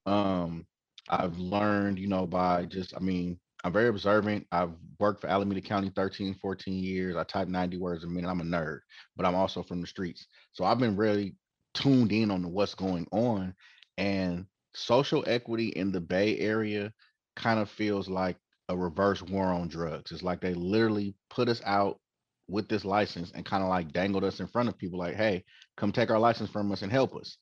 Um, 0.06 0.68
I've 1.10 1.38
learned, 1.38 2.00
you 2.00 2.08
know, 2.08 2.27
by 2.27 2.65
just, 2.65 2.96
I 2.96 3.00
mean, 3.00 3.39
I'm 3.63 3.74
very 3.74 3.89
observant. 3.89 4.48
I've 4.51 4.74
worked 5.00 5.22
for 5.22 5.27
Alameda 5.27 5.62
County 5.62 5.92
13, 5.96 6.36
14 6.36 6.84
years. 6.84 7.15
I 7.15 7.24
type 7.24 7.48
90 7.48 7.77
words 7.77 8.04
a 8.04 8.08
minute. 8.08 8.30
I'm 8.30 8.42
a 8.42 8.44
nerd, 8.44 8.80
but 9.15 9.25
I'm 9.25 9.36
also 9.36 9.63
from 9.63 9.82
the 9.82 9.88
streets. 9.88 10.27
So 10.54 10.65
I've 10.65 10.80
been 10.80 10.96
really 10.98 11.38
tuned 11.74 12.12
in 12.12 12.32
on 12.32 12.51
what's 12.51 12.75
going 12.75 13.08
on. 13.12 13.56
And 13.98 14.48
social 14.74 15.24
equity 15.27 15.70
in 15.70 15.92
the 15.92 16.01
Bay 16.01 16.39
Area 16.39 16.94
kind 17.36 17.60
of 17.60 17.70
feels 17.70 18.10
like 18.10 18.38
a 18.70 18.77
reverse 18.77 19.22
war 19.22 19.48
on 19.48 19.68
drugs. 19.68 20.12
It's 20.12 20.24
like 20.24 20.42
they 20.42 20.54
literally 20.54 21.15
put 21.30 21.50
us 21.50 21.62
out 21.65 22.00
with 22.48 22.68
this 22.68 22.86
license 22.86 23.32
and 23.34 23.46
kind 23.46 23.64
of 23.64 23.70
like 23.70 23.92
dangled 23.92 24.24
us 24.24 24.40
in 24.40 24.48
front 24.48 24.70
of 24.70 24.78
people 24.78 25.00
like, 25.00 25.16
hey, 25.16 25.44
come 25.78 25.92
take 25.92 26.12
our 26.12 26.20
license 26.20 26.50
from 26.50 26.72
us 26.72 26.82
and 26.82 26.92
help 26.92 27.16
us. 27.16 27.38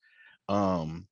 Um, 0.50 1.07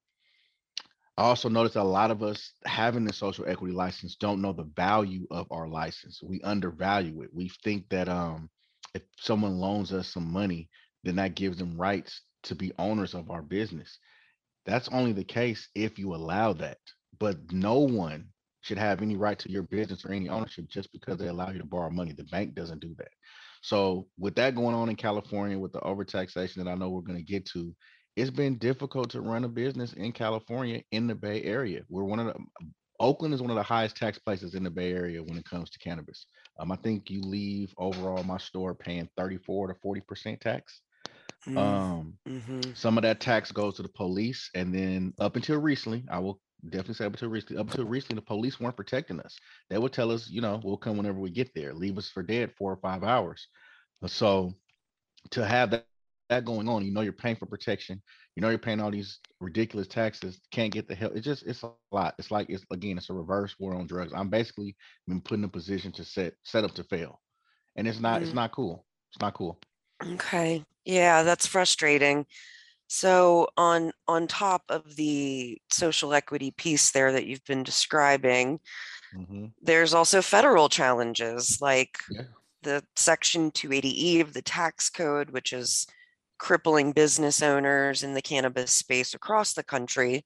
I 1.17 1.23
also 1.23 1.49
noticed 1.49 1.75
a 1.75 1.83
lot 1.83 2.09
of 2.09 2.23
us 2.23 2.53
having 2.65 3.05
the 3.05 3.13
social 3.13 3.45
equity 3.47 3.73
license 3.73 4.15
don't 4.15 4.41
know 4.41 4.53
the 4.53 4.69
value 4.75 5.27
of 5.29 5.45
our 5.51 5.67
license. 5.67 6.21
We 6.23 6.41
undervalue 6.41 7.21
it. 7.21 7.29
We 7.33 7.51
think 7.63 7.89
that 7.89 8.07
um, 8.07 8.49
if 8.93 9.03
someone 9.17 9.57
loans 9.57 9.91
us 9.91 10.07
some 10.07 10.31
money, 10.31 10.69
then 11.03 11.17
that 11.17 11.35
gives 11.35 11.57
them 11.57 11.79
rights 11.79 12.21
to 12.43 12.55
be 12.55 12.71
owners 12.79 13.13
of 13.13 13.29
our 13.29 13.41
business. 13.41 13.99
That's 14.65 14.89
only 14.89 15.11
the 15.11 15.23
case 15.23 15.67
if 15.75 15.99
you 15.99 16.15
allow 16.15 16.53
that. 16.53 16.77
But 17.19 17.51
no 17.51 17.79
one 17.79 18.29
should 18.61 18.77
have 18.77 19.01
any 19.01 19.15
right 19.15 19.37
to 19.39 19.51
your 19.51 19.63
business 19.63 20.05
or 20.05 20.13
any 20.13 20.29
ownership 20.29 20.65
just 20.69 20.91
because 20.91 21.17
they 21.17 21.27
allow 21.27 21.51
you 21.51 21.59
to 21.59 21.65
borrow 21.65 21.89
money. 21.89 22.13
The 22.13 22.23
bank 22.25 22.55
doesn't 22.55 22.79
do 22.79 22.95
that. 22.97 23.09
So 23.61 24.07
with 24.17 24.35
that 24.35 24.55
going 24.55 24.75
on 24.75 24.89
in 24.89 24.95
California 24.95 25.57
with 25.57 25.71
the 25.71 25.79
overtaxation 25.81 26.55
that 26.55 26.67
I 26.67 26.75
know 26.75 26.89
we're 26.89 27.01
going 27.01 27.19
to 27.19 27.23
get 27.23 27.45
to, 27.47 27.75
it's 28.15 28.31
been 28.31 28.57
difficult 28.57 29.09
to 29.11 29.21
run 29.21 29.43
a 29.45 29.49
business 29.49 29.93
in 29.93 30.11
California 30.11 30.81
in 30.91 31.07
the 31.07 31.15
Bay 31.15 31.43
Area. 31.43 31.83
We're 31.89 32.03
one 32.03 32.19
of 32.19 32.27
the 32.27 32.35
Oakland 32.99 33.33
is 33.33 33.41
one 33.41 33.49
of 33.49 33.55
the 33.55 33.63
highest 33.63 33.95
tax 33.97 34.19
places 34.19 34.53
in 34.53 34.63
the 34.63 34.69
Bay 34.69 34.91
Area 34.93 35.23
when 35.23 35.37
it 35.37 35.45
comes 35.45 35.69
to 35.71 35.79
cannabis. 35.79 36.27
Um, 36.59 36.71
I 36.71 36.75
think 36.77 37.09
you 37.09 37.21
leave 37.21 37.73
overall 37.77 38.23
my 38.23 38.37
store 38.37 38.75
paying 38.75 39.09
34 39.17 39.67
to 39.69 39.75
40 39.81 40.01
percent 40.01 40.41
tax. 40.41 40.81
Mm, 41.47 41.57
Um, 41.57 42.17
mhm. 42.27 42.75
some 42.75 42.97
of 42.97 43.01
that 43.03 43.19
tax 43.19 43.51
goes 43.51 43.75
to 43.75 43.83
the 43.83 43.89
police, 43.89 44.49
and 44.53 44.73
then 44.73 45.13
up 45.19 45.35
until 45.35 45.57
recently, 45.57 46.03
I 46.09 46.19
will 46.19 46.39
definitely 46.69 46.95
say 46.95 47.05
up 47.05 47.13
until 47.13 47.29
recently, 47.29 47.59
up 47.59 47.67
until 47.69 47.85
recently, 47.85 48.15
the 48.15 48.21
police 48.21 48.59
weren't 48.59 48.75
protecting 48.77 49.19
us. 49.19 49.37
They 49.69 49.77
would 49.77 49.93
tell 49.93 50.11
us, 50.11 50.29
you 50.29 50.41
know, 50.41 50.59
we'll 50.63 50.77
come 50.77 50.97
whenever 50.97 51.19
we 51.19 51.29
get 51.29 51.51
there. 51.55 51.73
Leave 51.73 51.97
us 51.97 52.09
for 52.09 52.23
dead 52.23 52.51
four 52.57 52.71
or 52.71 52.77
five 52.77 53.03
hours. 53.03 53.47
Uh, 54.03 54.07
So 54.07 54.53
to 55.31 55.45
have 55.45 55.71
that, 55.71 55.85
that 56.29 56.45
going 56.45 56.67
on, 56.69 56.85
you 56.85 56.91
know, 56.91 57.01
you're 57.01 57.11
paying 57.13 57.35
for 57.35 57.45
protection. 57.45 58.01
You 58.35 58.41
know, 58.41 58.49
you're 58.49 58.57
paying 58.57 58.79
all 58.79 58.91
these 58.91 59.19
ridiculous 59.39 59.87
taxes. 59.87 60.39
Can't 60.51 60.71
get 60.71 60.87
the 60.87 60.95
help. 60.95 61.15
It's 61.15 61.25
just 61.25 61.43
it's 61.43 61.63
a 61.63 61.71
lot. 61.91 62.15
It's 62.17 62.31
like 62.31 62.49
it's 62.49 62.63
again, 62.71 62.97
it's 62.97 63.09
a 63.09 63.13
reverse 63.13 63.55
war 63.59 63.75
on 63.75 63.85
drugs. 63.87 64.13
I'm 64.15 64.29
basically 64.29 64.75
been 65.07 65.19
put 65.21 65.37
in 65.37 65.43
a 65.43 65.49
position 65.49 65.91
to 65.93 66.05
set 66.05 66.33
set 66.43 66.63
up 66.63 66.73
to 66.75 66.83
fail, 66.85 67.19
and 67.75 67.87
it's 67.87 67.99
not 67.99 68.21
it's 68.21 68.31
Mm. 68.31 68.35
not 68.35 68.51
cool. 68.53 68.85
It's 69.11 69.19
not 69.21 69.33
cool. 69.33 69.59
Okay. 70.01 70.63
Yeah, 70.85 71.23
that's 71.23 71.45
frustrating. 71.45 72.25
So 72.93 73.47
on 73.55 73.93
on 74.09 74.27
top 74.27 74.63
of 74.67 74.97
the 74.97 75.57
social 75.71 76.13
equity 76.13 76.51
piece 76.51 76.91
there 76.91 77.13
that 77.13 77.25
you've 77.25 77.45
been 77.45 77.63
describing, 77.63 78.59
hmm 79.13 79.45
there's 79.61 79.93
also 79.93 80.21
federal 80.21 80.67
challenges 80.67 81.59
like 81.61 81.97
Yeah. 82.09 82.23
the 82.63 82.83
Section 82.97 83.51
280E 83.51 84.19
of 84.21 84.33
the 84.33 84.41
tax 84.41 84.89
code, 84.89 85.29
which 85.29 85.53
is 85.53 85.87
crippling 86.37 86.91
business 86.91 87.41
owners 87.41 88.03
in 88.03 88.13
the 88.13 88.21
cannabis 88.21 88.73
space 88.75 89.13
across 89.13 89.53
the 89.53 89.63
country, 89.63 90.25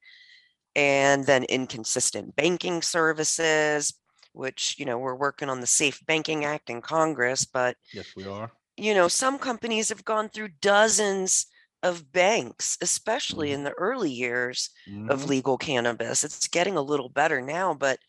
and 0.75 1.25
then 1.25 1.43
inconsistent 1.45 2.35
banking 2.35 2.81
services, 2.81 3.93
which, 4.33 4.75
you 4.79 4.85
know, 4.85 4.97
we're 4.97 5.15
working 5.15 5.49
on 5.49 5.61
the 5.61 5.67
Safe 5.67 6.03
Banking 6.07 6.45
Act 6.45 6.69
in 6.71 6.81
Congress, 6.81 7.45
but 7.45 7.77
Yes, 7.93 8.15
we 8.15 8.25
are. 8.25 8.51
you 8.77 8.93
know, 8.93 9.07
some 9.07 9.37
companies 9.39 9.89
have 9.89 10.03
gone 10.03 10.29
through 10.29 10.49
dozens 10.61 11.47
of 11.85 12.11
banks, 12.13 12.77
especially 12.81 13.51
Mhm. 13.51 13.53
in 13.53 13.63
the 13.65 13.73
early 13.73 14.11
years 14.11 14.71
of 15.07 15.25
Mhm. 15.25 15.29
legal 15.29 15.57
cannabis. 15.59 16.25
It's 16.25 16.49
getting 16.49 16.77
a 16.77 16.83
little 16.83 17.09
better 17.09 17.41
now, 17.41 17.75
but 17.75 17.99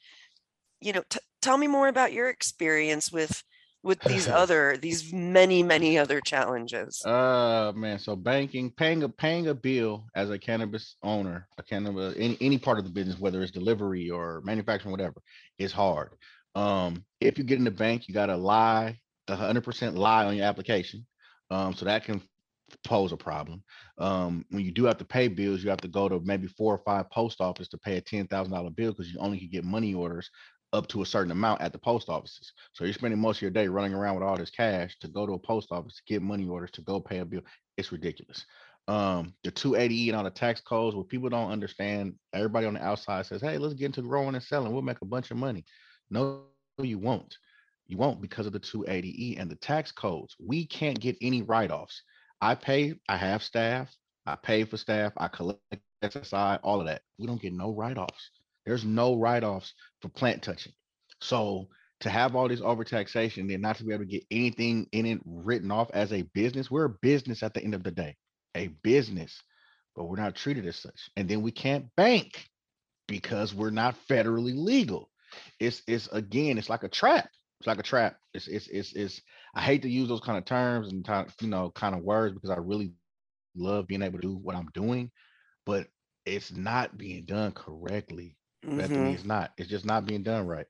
you 0.81 0.93
know, 0.93 1.03
t- 1.11 1.21
tell 1.43 1.59
me 1.59 1.67
more 1.69 1.89
about 1.89 2.13
your 2.13 2.29
experience 2.31 3.13
with 3.13 3.43
with 3.83 4.05
these 4.07 4.29
other 4.29 4.77
these 4.79 5.13
many 5.13 5.63
many 5.63 5.99
other 5.99 6.21
challenges. 6.21 7.07
Uh 7.07 7.73
man, 7.77 7.99
so 7.99 8.17
banking, 8.17 8.73
paying 8.73 9.03
a 9.03 9.09
paying 9.09 9.47
a 9.49 9.55
bill 9.55 10.07
as 10.17 10.31
a 10.31 10.39
cannabis 10.39 10.97
owner, 11.03 11.47
a 11.59 11.63
cannabis 11.63 12.17
any 12.17 12.37
any 12.41 12.59
part 12.59 12.79
of 12.79 12.85
the 12.85 12.91
business, 12.91 13.19
whether 13.21 13.43
it's 13.43 13.53
delivery 13.53 14.11
or 14.11 14.41
manufacturing, 14.43 14.91
whatever, 14.93 15.23
is 15.59 15.73
hard. 15.73 16.17
Um, 16.57 17.05
if 17.21 17.39
you 17.39 17.45
get 17.45 17.59
in 17.59 17.65
the 17.65 17.71
bank, 17.71 18.09
you 18.09 18.15
gotta 18.15 18.37
lie 18.37 18.99
100% 19.29 19.97
lie 19.97 20.25
on 20.25 20.37
your 20.37 20.47
application. 20.47 21.07
Um, 21.51 21.75
so 21.75 21.85
that 21.85 22.05
can 22.05 22.23
pose 22.85 23.13
a 23.13 23.17
problem. 23.17 23.63
Um, 23.99 24.45
when 24.51 24.65
you 24.65 24.73
do 24.73 24.85
have 24.85 24.99
to 24.99 25.05
pay 25.05 25.29
bills, 25.29 25.63
you 25.63 25.71
have 25.71 25.81
to 25.81 25.89
go 25.89 26.09
to 26.09 26.21
maybe 26.21 26.47
four 26.47 26.75
or 26.75 26.83
five 26.85 27.11
post 27.11 27.41
office 27.41 27.69
to 27.69 27.79
pay 27.79 27.97
a 27.97 28.01
ten 28.01 28.27
thousand 28.27 28.53
dollar 28.53 28.71
bill 28.71 28.93
because 28.93 29.13
you 29.13 29.19
only 29.19 29.39
can 29.39 29.49
get 29.51 29.65
money 29.65 29.95
orders 29.95 30.31
up 30.73 30.87
to 30.89 31.03
a 31.03 31.07
certain 31.07 31.33
amount 31.33 31.61
at 31.61 31.73
the 31.73 31.79
post 31.79 32.09
offices. 32.09 32.53
So 32.73 32.85
you're 32.85 32.93
spending 32.93 33.21
most 33.21 33.39
of 33.39 33.43
your 33.43 33.51
day 33.51 33.69
running 33.69 33.95
around 33.95 34.15
with 34.17 34.25
all 34.25 34.37
this 34.37 34.51
cash 34.51 34.97
to 35.01 35.09
go 35.09 35.27
to 35.27 35.33
a 35.33 35.39
post 35.39 35.69
office 35.71 35.97
to 35.97 36.03
get 36.07 36.23
money 36.23 36.47
orders 36.49 36.71
to 36.73 36.83
go 36.83 37.01
pay 37.01 37.19
a 37.19 37.25
bill. 37.25 37.43
It's 37.77 37.93
ridiculous. 37.93 38.45
Um, 38.89 39.35
the 39.43 39.51
280 39.51 40.11
and 40.11 40.19
all 40.19 40.25
the 40.25 40.31
tax 40.31 40.61
codes, 40.61 40.95
what 40.95 41.09
people 41.09 41.29
don't 41.29 41.51
understand, 41.51 42.15
everybody 42.33 42.67
on 42.67 42.75
the 42.75 42.85
outside 42.85 43.27
says, 43.27 43.41
Hey, 43.41 43.59
let's 43.59 43.75
get 43.75 43.87
into 43.87 44.03
growing 44.03 44.35
and 44.35 44.45
selling. 44.45 44.73
We'll 44.73 44.83
make 44.83 45.03
a 45.03 45.07
bunch 45.07 45.31
of 45.31 45.37
money. 45.37 45.65
No, 46.11 46.43
you 46.79 46.99
won't. 46.99 47.37
You 47.89 47.97
won't 47.97 48.21
because 48.21 48.47
of 48.47 48.53
the 48.53 48.61
280E 48.61 49.41
and 49.41 49.51
the 49.51 49.57
tax 49.57 49.93
codes. 49.93 50.37
We 50.39 50.67
can't 50.67 50.99
get 50.99 51.17
any 51.21 51.43
write-offs. 51.43 52.03
I 52.47 52.55
pay, 52.55 52.95
I 53.09 53.17
have 53.17 53.43
staff, 53.43 53.93
I 54.25 54.37
pay 54.37 54.63
for 54.63 54.77
staff, 54.77 55.13
I 55.17 55.27
collect 55.27 55.59
SSI, 56.01 56.61
all 56.63 56.79
of 56.81 56.87
that. 56.87 57.03
We 57.19 57.27
don't 57.27 57.43
get 57.43 57.53
no 57.53 57.75
write-offs. 57.75 58.31
There's 58.65 58.85
no 58.85 59.17
write-offs 59.17 59.75
for 60.01 60.11
plant 60.11 60.45
touching. 60.45 60.73
So 61.21 61.67
to 62.03 62.09
have 62.09 62.37
all 62.37 62.47
this 62.47 62.61
overtaxation 62.61 63.53
and 63.53 63.63
not 63.63 63.79
to 63.79 63.85
be 63.85 63.93
able 63.93 64.05
to 64.05 64.11
get 64.11 64.23
anything 64.31 64.87
in 64.93 65.07
it 65.07 65.21
written 65.25 65.73
off 65.73 65.91
as 65.93 66.13
a 66.13 66.23
business, 66.35 66.71
we're 66.71 66.85
a 66.85 66.97
business 67.03 67.43
at 67.43 67.53
the 67.53 67.65
end 67.65 67.75
of 67.75 67.83
the 67.83 67.91
day, 67.91 68.15
a 68.55 68.69
business, 68.85 69.43
but 69.97 70.05
we're 70.05 70.15
not 70.15 70.37
treated 70.37 70.69
as 70.69 70.77
such. 70.77 71.11
And 71.17 71.29
then 71.29 71.43
we 71.43 71.51
can't 71.51 71.87
bank 71.97 72.47
because 73.09 73.53
we're 73.53 73.71
not 73.71 73.97
federally 74.09 74.57
legal. 74.57 75.11
It's 75.59 75.83
it's 75.89 76.07
again, 76.13 76.59
it's 76.59 76.71
like 76.71 76.85
a 76.85 76.89
trap. 76.89 77.29
It's 77.61 77.67
like 77.67 77.79
a 77.79 77.83
trap. 77.83 78.19
It's 78.35 78.49
it's 78.49 78.69
it's 78.69 78.93
it's 78.93 79.21
I 79.55 79.63
hate 79.63 79.83
to 79.83 79.89
use 79.89 80.09
those 80.09 80.21
kind 80.21 80.39
of 80.39 80.45
terms 80.45 80.93
and 80.93 81.07
you 81.41 81.49
know 81.49 81.71
kind 81.71 81.95
of 81.95 82.03
words 82.03 82.35
because 82.35 82.51
I 82.51 82.57
really 82.57 82.93
love 83.55 83.87
being 83.87 84.03
able 84.03 84.19
to 84.19 84.27
do 84.29 84.37
what 84.37 84.57
I'm 84.57 84.69
doing, 84.75 85.11
but 85.65 85.87
it's 86.27 86.55
not 86.55 86.99
being 86.99 87.25
done 87.25 87.53
correctly. 87.53 88.37
Mm-hmm. 88.65 89.07
It's 89.07 89.25
not. 89.25 89.53
It's 89.57 89.71
just 89.71 89.85
not 89.85 90.07
being 90.07 90.23
done 90.23 90.47
right. 90.47 90.67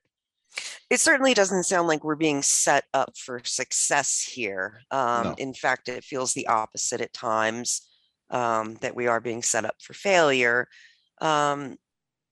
It 0.89 0.99
certainly 1.01 1.33
doesn't 1.33 1.63
sound 1.63 1.87
like 1.87 2.03
we're 2.03 2.15
being 2.15 2.41
set 2.41 2.85
up 2.93 3.17
for 3.17 3.41
success 3.43 4.21
here. 4.21 4.79
Um, 4.89 5.23
no. 5.23 5.35
In 5.37 5.53
fact, 5.53 5.89
it 5.89 6.03
feels 6.03 6.33
the 6.33 6.47
opposite 6.47 7.01
at 7.01 7.11
times 7.11 7.81
um, 8.29 8.75
that 8.75 8.95
we 8.95 9.07
are 9.07 9.19
being 9.19 9.41
set 9.41 9.65
up 9.65 9.75
for 9.81 9.93
failure. 9.93 10.67
Um, 11.19 11.77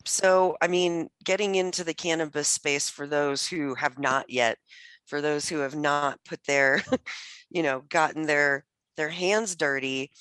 so, 0.05 0.55
I 0.61 0.67
mean, 0.67 1.09
getting 1.23 1.55
into 1.55 1.83
the 1.83 1.93
cannabis 1.93 2.47
space 2.47 2.89
for 2.89 3.07
those 3.07 3.47
who 3.47 3.75
have 3.75 3.99
not 3.99 4.29
yet 4.29 4.57
for 5.05 5.21
those 5.21 5.47
who 5.47 5.59
have 5.59 5.75
not 5.75 6.19
put 6.25 6.43
their, 6.45 6.83
you 7.49 7.63
know, 7.63 7.83
gotten 7.89 8.23
their 8.23 8.65
their 8.97 9.09
hands 9.09 9.55
dirty, 9.55 10.11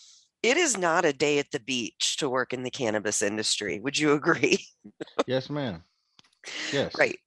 it 0.43 0.57
is 0.57 0.76
not 0.76 1.05
a 1.05 1.12
day 1.12 1.38
at 1.38 1.50
the 1.53 1.61
beach 1.61 2.17
to 2.19 2.29
work 2.29 2.53
in 2.53 2.62
the 2.62 2.71
cannabis 2.71 3.23
industry. 3.23 3.81
Would 3.81 3.99
you 3.99 4.12
agree? 4.14 4.64
yes, 5.26 5.49
ma'am. 5.49 5.83
Yes. 6.73 6.93
Right. 6.99 7.19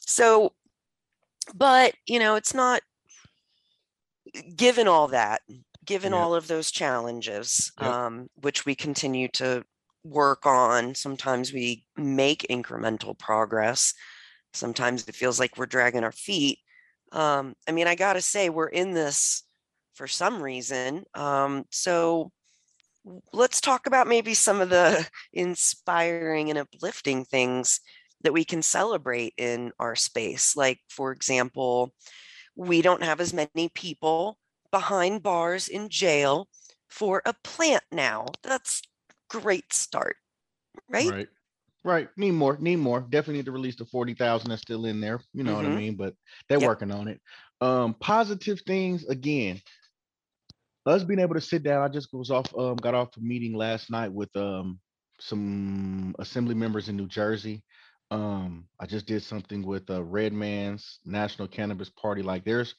So, 0.00 0.52
but 1.54 1.94
you 2.06 2.18
know, 2.18 2.34
it's 2.34 2.54
not 2.54 2.82
given 4.56 4.88
all 4.88 5.08
that, 5.08 5.42
given 5.84 6.12
yep. 6.12 6.20
all 6.20 6.34
of 6.34 6.48
those 6.48 6.70
challenges, 6.70 7.72
yep. 7.80 7.90
um, 7.90 8.28
which 8.40 8.66
we 8.66 8.74
continue 8.74 9.28
to 9.28 9.64
work 10.04 10.46
on. 10.46 10.94
Sometimes 10.94 11.52
we 11.52 11.84
make 11.96 12.46
incremental 12.50 13.18
progress. 13.18 13.94
Sometimes 14.52 15.08
it 15.08 15.14
feels 15.14 15.40
like 15.40 15.56
we're 15.56 15.66
dragging 15.66 16.04
our 16.04 16.12
feet. 16.12 16.58
Um, 17.12 17.54
I 17.68 17.72
mean, 17.72 17.86
I 17.86 17.94
got 17.94 18.14
to 18.14 18.20
say, 18.20 18.48
we're 18.48 18.68
in 18.68 18.92
this 18.92 19.42
for 19.94 20.06
some 20.06 20.42
reason. 20.42 21.04
Um, 21.14 21.64
so 21.70 22.30
let's 23.32 23.60
talk 23.60 23.86
about 23.86 24.06
maybe 24.06 24.34
some 24.34 24.60
of 24.60 24.70
the 24.70 25.06
inspiring 25.32 26.50
and 26.50 26.58
uplifting 26.58 27.24
things 27.24 27.80
that 28.22 28.32
we 28.32 28.44
can 28.44 28.62
celebrate 28.62 29.34
in 29.36 29.72
our 29.78 29.94
space. 29.94 30.56
Like, 30.56 30.80
for 30.88 31.12
example, 31.12 31.92
we 32.56 32.82
don't 32.82 33.02
have 33.02 33.20
as 33.20 33.32
many 33.32 33.70
people 33.74 34.38
behind 34.70 35.22
bars 35.22 35.68
in 35.68 35.88
jail 35.88 36.48
for 36.88 37.22
a 37.24 37.34
plant 37.44 37.84
now. 37.92 38.26
That's 38.42 38.82
great 39.40 39.72
start, 39.72 40.16
right? 40.88 41.10
Right. 41.10 41.28
Right. 41.84 42.08
Need 42.16 42.32
more. 42.32 42.56
Need 42.58 42.76
more. 42.76 43.00
Definitely 43.00 43.34
need 43.34 43.44
to 43.44 43.52
release 43.52 43.76
the 43.76 43.84
40,000 43.84 44.48
that's 44.48 44.62
still 44.62 44.86
in 44.86 45.00
there. 45.00 45.20
You 45.34 45.44
know 45.44 45.54
what 45.54 45.66
I 45.66 45.68
mm-hmm. 45.68 45.76
mean? 45.76 45.96
But 45.96 46.14
they're 46.48 46.58
yep. 46.58 46.68
working 46.68 46.90
on 46.90 47.08
it. 47.08 47.20
Um, 47.60 47.94
positive 48.00 48.60
things 48.66 49.04
again. 49.04 49.60
Us 50.86 51.04
being 51.04 51.20
able 51.20 51.34
to 51.34 51.42
sit 51.42 51.62
down. 51.62 51.82
I 51.82 51.88
just 51.88 52.08
was 52.12 52.30
off, 52.30 52.46
um, 52.56 52.76
got 52.76 52.94
off 52.94 53.16
a 53.16 53.20
meeting 53.20 53.54
last 53.54 53.90
night 53.90 54.12
with 54.12 54.34
um 54.36 54.80
some 55.20 56.14
assembly 56.18 56.54
members 56.54 56.88
in 56.88 56.96
New 56.96 57.06
Jersey. 57.06 57.62
Um, 58.10 58.66
I 58.80 58.86
just 58.86 59.06
did 59.06 59.22
something 59.22 59.62
with 59.62 59.88
uh 59.90 60.02
Redman's 60.02 61.00
National 61.04 61.48
Cannabis 61.48 61.90
Party. 61.90 62.22
Like 62.22 62.44
there's 62.44 62.74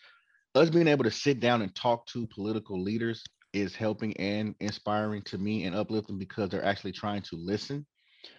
us 0.55 0.69
being 0.69 0.87
able 0.87 1.03
to 1.03 1.11
sit 1.11 1.39
down 1.39 1.61
and 1.61 1.73
talk 1.75 2.07
to 2.07 2.27
political 2.27 2.81
leaders 2.81 3.23
is 3.55 3.75
helping 3.75 4.15
and 4.17 4.55
inspiring 4.59 5.21
to 5.23 5.37
me 5.37 5.63
and 5.63 5.75
uplifting 5.75 6.19
because 6.19 6.49
they're 6.49 6.65
actually 6.65 6.91
trying 6.91 7.21
to 7.23 7.35
listen 7.35 7.85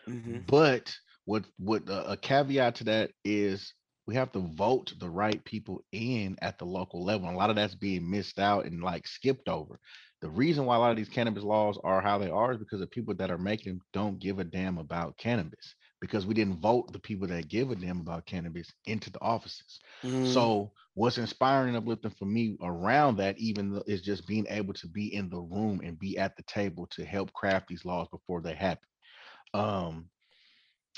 Mm-hmm. 0.09 0.38
But 0.46 0.94
what 1.24 1.44
what 1.59 1.88
uh, 1.88 2.05
a 2.07 2.16
caveat 2.16 2.76
to 2.76 2.85
that 2.85 3.11
is 3.24 3.74
we 4.07 4.14
have 4.14 4.31
to 4.33 4.40
vote 4.57 4.92
the 5.00 5.11
right 5.11 5.44
people 5.44 5.83
in 5.92 6.37
at 6.42 6.59
the 6.59 6.64
local 6.64 7.05
level. 7.05 7.26
And 7.26 7.35
a 7.35 7.38
lot 7.38 7.50
of 7.50 7.57
that's 7.57 7.74
being 7.74 8.09
missed 8.09 8.38
out 8.38 8.66
and 8.66 8.83
like 8.83 9.07
skipped 9.07 9.48
over. 9.48 9.81
The 10.22 10.31
reason 10.31 10.64
why 10.64 10.76
a 10.76 10.79
lot 10.79 10.92
of 10.92 10.96
these 10.96 11.09
cannabis 11.09 11.42
laws 11.42 11.79
are 11.85 12.00
how 12.00 12.18
they 12.18 12.31
are 12.31 12.52
is 12.52 12.59
because 12.59 12.81
the 12.81 12.87
people 12.87 13.14
that 13.14 13.31
are 13.31 13.38
making 13.38 13.72
them 13.72 13.83
don't 13.92 14.20
give 14.20 14.38
a 14.38 14.44
damn 14.44 14.79
about 14.79 15.18
cannabis 15.18 15.74
because 16.00 16.26
we 16.26 16.35
didn't 16.35 16.61
vote 16.61 16.92
the 16.92 16.98
people 16.98 17.26
that 17.28 17.48
give 17.48 17.70
a 17.70 17.74
damn 17.74 18.00
about 18.00 18.26
cannabis 18.26 18.72
into 18.87 19.11
the 19.11 19.20
offices. 19.20 19.80
Mm. 20.04 20.32
So 20.32 20.72
what's 20.94 21.18
inspiring 21.18 21.68
and 21.68 21.76
uplifting 21.76 22.11
for 22.18 22.26
me 22.26 22.56
around 22.62 23.16
that 23.16 23.38
even 23.38 23.80
is 23.87 24.02
just 24.02 24.26
being 24.26 24.46
able 24.48 24.74
to 24.74 24.88
be 24.88 25.14
in 25.14 25.28
the 25.30 25.40
room 25.40 25.80
and 25.82 25.98
be 25.98 26.18
at 26.18 26.37
the 26.37 26.42
table 26.44 26.87
to 26.92 27.04
help 27.04 27.32
craft 27.32 27.68
these 27.68 27.85
laws 27.85 28.09
before 28.11 28.40
they 28.40 28.54
happen. 28.54 28.88
Um, 29.54 30.11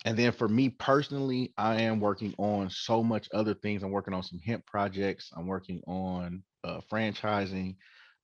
and 0.04 0.16
then 0.16 0.32
for 0.32 0.48
me 0.48 0.68
personally, 0.68 1.52
I 1.56 1.82
am 1.82 2.00
working 2.00 2.34
on 2.38 2.70
so 2.70 3.02
much 3.02 3.28
other 3.34 3.54
things. 3.54 3.82
I'm 3.82 3.90
working 3.90 4.14
on 4.14 4.22
some 4.22 4.38
hemp 4.38 4.64
projects. 4.66 5.30
I'm 5.36 5.46
working 5.46 5.80
on 5.86 6.42
uh, 6.64 6.80
franchising 6.90 7.76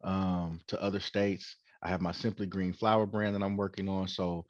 um, 0.04 0.60
to 0.68 0.80
other 0.80 1.00
states. 1.00 1.56
I 1.82 1.88
have 1.88 2.00
my 2.00 2.12
Simply 2.12 2.46
Green 2.46 2.72
flower 2.72 3.06
brand 3.06 3.34
that 3.34 3.42
I'm 3.42 3.56
working 3.56 3.88
on. 3.88 4.06
So 4.08 4.46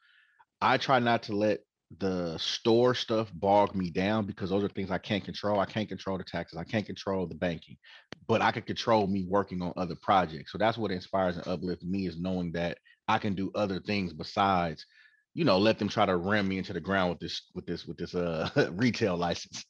I 0.61 0.77
try 0.77 0.99
not 0.99 1.23
to 1.25 1.37
let 1.37 1.61
the 1.99 2.39
store 2.39 2.95
stuff 2.95 3.31
bogged 3.35 3.75
me 3.75 3.91
down 3.91 4.27
because 4.27 4.51
those 4.51 4.65
are 4.65 4.69
things 4.69 4.91
I 4.91 4.99
can't 4.99 5.25
control. 5.25 5.61
I 5.61 5.67
can't 5.67 5.89
control 5.89 6.19
the 6.19 6.25
taxes. 6.25 6.59
I 6.59 6.65
can't 6.65 6.87
control 6.87 7.27
the 7.27 7.35
banking, 7.35 7.77
but 8.27 8.43
I 8.43 8.51
can 8.51 8.63
control 8.63 9.07
me 9.07 9.27
working 9.29 9.63
on 9.63 9.73
other 9.77 9.97
projects. 10.03 10.53
So 10.53 10.59
that's 10.59 10.79
what 10.79 10.91
inspires 10.91 11.37
and 11.37 11.47
uplifts 11.47 11.85
me 11.85 12.07
is 12.07 12.19
knowing 12.19 12.53
that 12.53 12.79
I 13.09 13.19
can 13.19 13.35
do 13.35 13.51
other 13.55 13.81
things 13.81 14.13
besides 14.13 14.87
you 15.35 15.45
know 15.45 15.59
let 15.59 15.79
them 15.79 15.89
try 15.89 16.07
to 16.07 16.17
ram 16.17 16.49
me 16.49 16.59
into 16.59 16.73
the 16.73 16.81
ground 16.81 17.11
with 17.11 17.19
this 17.19 17.43
with 17.55 17.67
this 17.67 17.87
with 17.87 17.97
this 17.97 18.15
uh 18.15 18.49
retail 18.73 19.17
license 19.17 19.65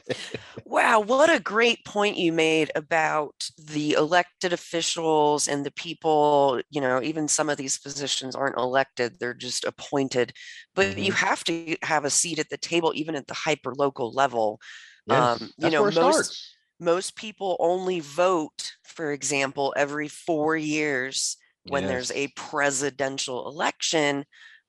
wow 0.64 1.00
what 1.00 1.30
a 1.30 1.40
great 1.40 1.84
point 1.84 2.16
you 2.16 2.32
made 2.32 2.70
about 2.74 3.48
the 3.58 3.92
elected 3.92 4.52
officials 4.52 5.48
and 5.48 5.64
the 5.64 5.72
people 5.72 6.60
you 6.70 6.80
know 6.80 7.02
even 7.02 7.26
some 7.26 7.48
of 7.48 7.56
these 7.56 7.78
positions 7.78 8.36
aren't 8.36 8.58
elected 8.58 9.18
they're 9.18 9.34
just 9.34 9.64
appointed 9.64 10.32
but 10.74 10.88
mm-hmm. 10.88 10.98
you 10.98 11.12
have 11.12 11.42
to 11.42 11.76
have 11.82 12.04
a 12.04 12.10
seat 12.10 12.38
at 12.38 12.48
the 12.50 12.58
table 12.58 12.92
even 12.94 13.16
at 13.16 13.26
the 13.26 13.34
hyper 13.34 13.74
local 13.74 14.12
level 14.12 14.60
yes, 15.06 15.40
um 15.40 15.50
you 15.58 15.70
know 15.70 15.84
most 15.84 15.94
starts. 15.94 16.56
most 16.78 17.16
people 17.16 17.56
only 17.58 18.00
vote 18.00 18.72
for 18.84 19.12
example 19.12 19.72
every 19.76 20.08
4 20.08 20.56
years 20.56 21.38
when 21.68 21.82
yes. 21.82 21.90
there's 21.90 22.12
a 22.12 22.28
presidential 22.28 23.48
election 23.48 24.24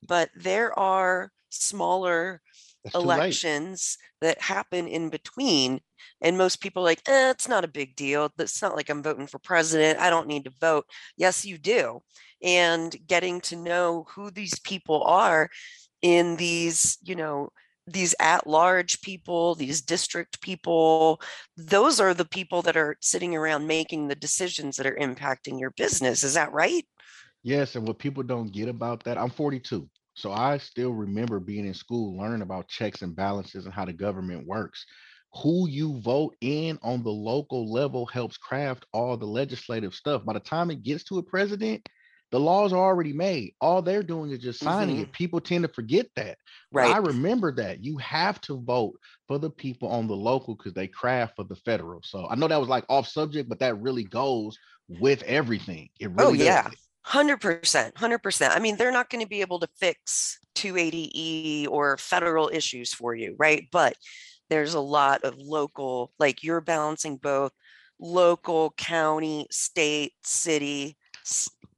but 0.07 0.29
there 0.35 0.77
are 0.77 1.31
smaller 1.49 2.41
elections 2.93 3.97
that 4.21 4.41
happen 4.41 4.87
in 4.87 5.09
between 5.09 5.79
and 6.21 6.37
most 6.37 6.61
people 6.61 6.83
like 6.83 7.01
eh, 7.07 7.29
it's 7.29 7.47
not 7.47 7.63
a 7.63 7.67
big 7.67 7.95
deal. 7.95 8.29
It's 8.39 8.61
not 8.61 8.75
like 8.75 8.89
i'm 8.89 9.03
voting 9.03 9.27
for 9.27 9.39
president. 9.39 9.99
I 9.99 10.09
don't 10.09 10.27
need 10.27 10.45
to 10.45 10.51
vote. 10.59 10.85
Yes 11.17 11.45
you 11.45 11.57
do 11.57 12.01
and 12.43 12.95
getting 13.07 13.41
to 13.41 13.55
know 13.55 14.05
who 14.15 14.31
these 14.31 14.59
people 14.59 15.03
are 15.03 15.49
in 16.01 16.37
these 16.37 16.97
you 17.03 17.15
know 17.15 17.49
these 17.85 18.15
at 18.19 18.47
large 18.47 19.01
people 19.01 19.55
these 19.55 19.81
district 19.81 20.39
people 20.41 21.19
those 21.57 21.99
are 21.99 22.13
the 22.13 22.25
people 22.25 22.61
that 22.61 22.77
are 22.77 22.95
sitting 23.01 23.35
around 23.35 23.67
making 23.67 24.07
the 24.07 24.15
decisions 24.15 24.77
that 24.77 24.85
are 24.85 24.97
impacting 25.01 25.59
your 25.59 25.71
business. 25.71 26.23
Is 26.23 26.35
that 26.35 26.53
right 26.53 26.85
Yes, 27.43 27.75
and 27.75 27.87
what 27.87 27.99
people 27.99 28.23
don't 28.23 28.51
get 28.51 28.67
about 28.67 29.03
that, 29.05 29.17
I'm 29.17 29.29
42. 29.29 29.89
So 30.13 30.31
I 30.33 30.57
still 30.57 30.91
remember 30.91 31.39
being 31.39 31.65
in 31.65 31.73
school, 31.73 32.17
learning 32.17 32.41
about 32.41 32.67
checks 32.67 33.01
and 33.01 33.15
balances 33.15 33.65
and 33.65 33.73
how 33.73 33.85
the 33.85 33.93
government 33.93 34.45
works. 34.45 34.85
Who 35.43 35.69
you 35.69 36.01
vote 36.01 36.35
in 36.41 36.79
on 36.81 37.03
the 37.03 37.11
local 37.11 37.71
level 37.71 38.05
helps 38.05 38.37
craft 38.37 38.85
all 38.91 39.15
the 39.15 39.27
legislative 39.27 39.93
stuff. 39.93 40.25
By 40.25 40.33
the 40.33 40.39
time 40.39 40.71
it 40.71 40.83
gets 40.83 41.03
to 41.05 41.19
a 41.19 41.23
president, 41.23 41.87
the 42.31 42.39
laws 42.39 42.73
are 42.73 42.83
already 42.83 43.13
made. 43.13 43.53
All 43.61 43.81
they're 43.81 44.03
doing 44.03 44.31
is 44.31 44.39
just 44.39 44.59
signing 44.59 44.95
mm-hmm. 44.95 45.03
it. 45.03 45.13
People 45.13 45.39
tend 45.39 45.63
to 45.63 45.73
forget 45.73 46.07
that. 46.15 46.37
Right. 46.71 46.93
I 46.93 46.97
remember 46.97 47.51
that. 47.53 47.83
You 47.83 47.97
have 47.97 48.39
to 48.41 48.61
vote 48.61 48.99
for 49.27 49.39
the 49.39 49.49
people 49.49 49.89
on 49.89 50.07
the 50.07 50.15
local 50.15 50.55
because 50.55 50.73
they 50.73 50.87
craft 50.87 51.35
for 51.35 51.43
the 51.43 51.55
federal. 51.55 52.01
So 52.03 52.27
I 52.29 52.35
know 52.35 52.47
that 52.47 52.59
was 52.59 52.69
like 52.69 52.85
off 52.89 53.07
subject, 53.07 53.49
but 53.49 53.59
that 53.59 53.79
really 53.79 54.03
goes 54.03 54.57
with 54.99 55.23
everything. 55.23 55.89
It 55.99 56.07
oh, 56.07 56.25
really 56.25 56.41
oh, 56.41 56.45
yeah. 56.45 56.63
Does. 56.63 56.88
100%. 57.09 57.93
100%. 57.93 58.51
I 58.51 58.59
mean, 58.59 58.77
they're 58.77 58.91
not 58.91 59.09
going 59.09 59.23
to 59.23 59.29
be 59.29 59.41
able 59.41 59.59
to 59.59 59.67
fix 59.79 60.39
280E 60.55 61.67
or 61.67 61.97
federal 61.97 62.49
issues 62.53 62.93
for 62.93 63.15
you, 63.15 63.35
right? 63.39 63.67
But 63.71 63.95
there's 64.49 64.73
a 64.73 64.79
lot 64.79 65.23
of 65.23 65.37
local, 65.37 66.11
like 66.19 66.43
you're 66.43 66.61
balancing 66.61 67.17
both 67.17 67.51
local, 67.99 68.73
county, 68.77 69.47
state, 69.51 70.13
city, 70.23 70.97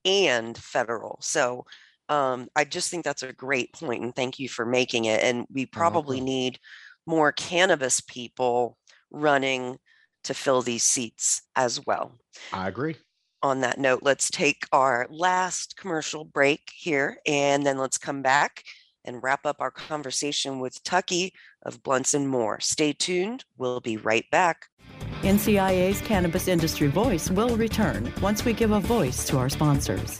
and 0.05 0.57
federal. 0.57 1.17
So 1.21 1.65
um, 2.09 2.49
I 2.55 2.65
just 2.65 2.89
think 2.89 3.05
that's 3.05 3.23
a 3.23 3.33
great 3.33 3.73
point, 3.73 4.03
and 4.03 4.15
thank 4.15 4.37
you 4.37 4.49
for 4.49 4.65
making 4.65 5.05
it. 5.05 5.23
And 5.23 5.45
we 5.51 5.65
probably 5.65 6.17
mm-hmm. 6.17 6.25
need 6.25 6.59
more 7.07 7.31
cannabis 7.31 8.01
people 8.01 8.77
running 9.11 9.77
to 10.25 10.33
fill 10.33 10.61
these 10.61 10.83
seats 10.83 11.41
as 11.55 11.85
well. 11.85 12.19
I 12.51 12.67
agree 12.67 12.95
on 13.43 13.61
that 13.61 13.79
note, 13.79 14.01
let's 14.03 14.29
take 14.29 14.65
our 14.71 15.07
last 15.09 15.77
commercial 15.77 16.23
break 16.23 16.71
here 16.73 17.17
and 17.25 17.65
then 17.65 17.77
let's 17.77 17.97
come 17.97 18.21
back 18.21 18.63
and 19.05 19.23
wrap 19.23 19.45
up 19.45 19.57
our 19.59 19.71
conversation 19.71 20.59
with 20.59 20.83
Tucky 20.83 21.33
of 21.63 21.81
Blunts 21.83 22.13
and 22.13 22.29
More. 22.29 22.59
Stay 22.59 22.93
tuned. 22.93 23.45
We'll 23.57 23.79
be 23.79 23.97
right 23.97 24.25
back. 24.31 24.67
NCIA's 25.21 26.01
Cannabis 26.01 26.47
Industry 26.47 26.87
Voice 26.87 27.29
will 27.29 27.55
return 27.55 28.11
once 28.21 28.45
we 28.45 28.53
give 28.53 28.71
a 28.71 28.79
voice 28.79 29.25
to 29.27 29.37
our 29.37 29.49
sponsors. 29.49 30.19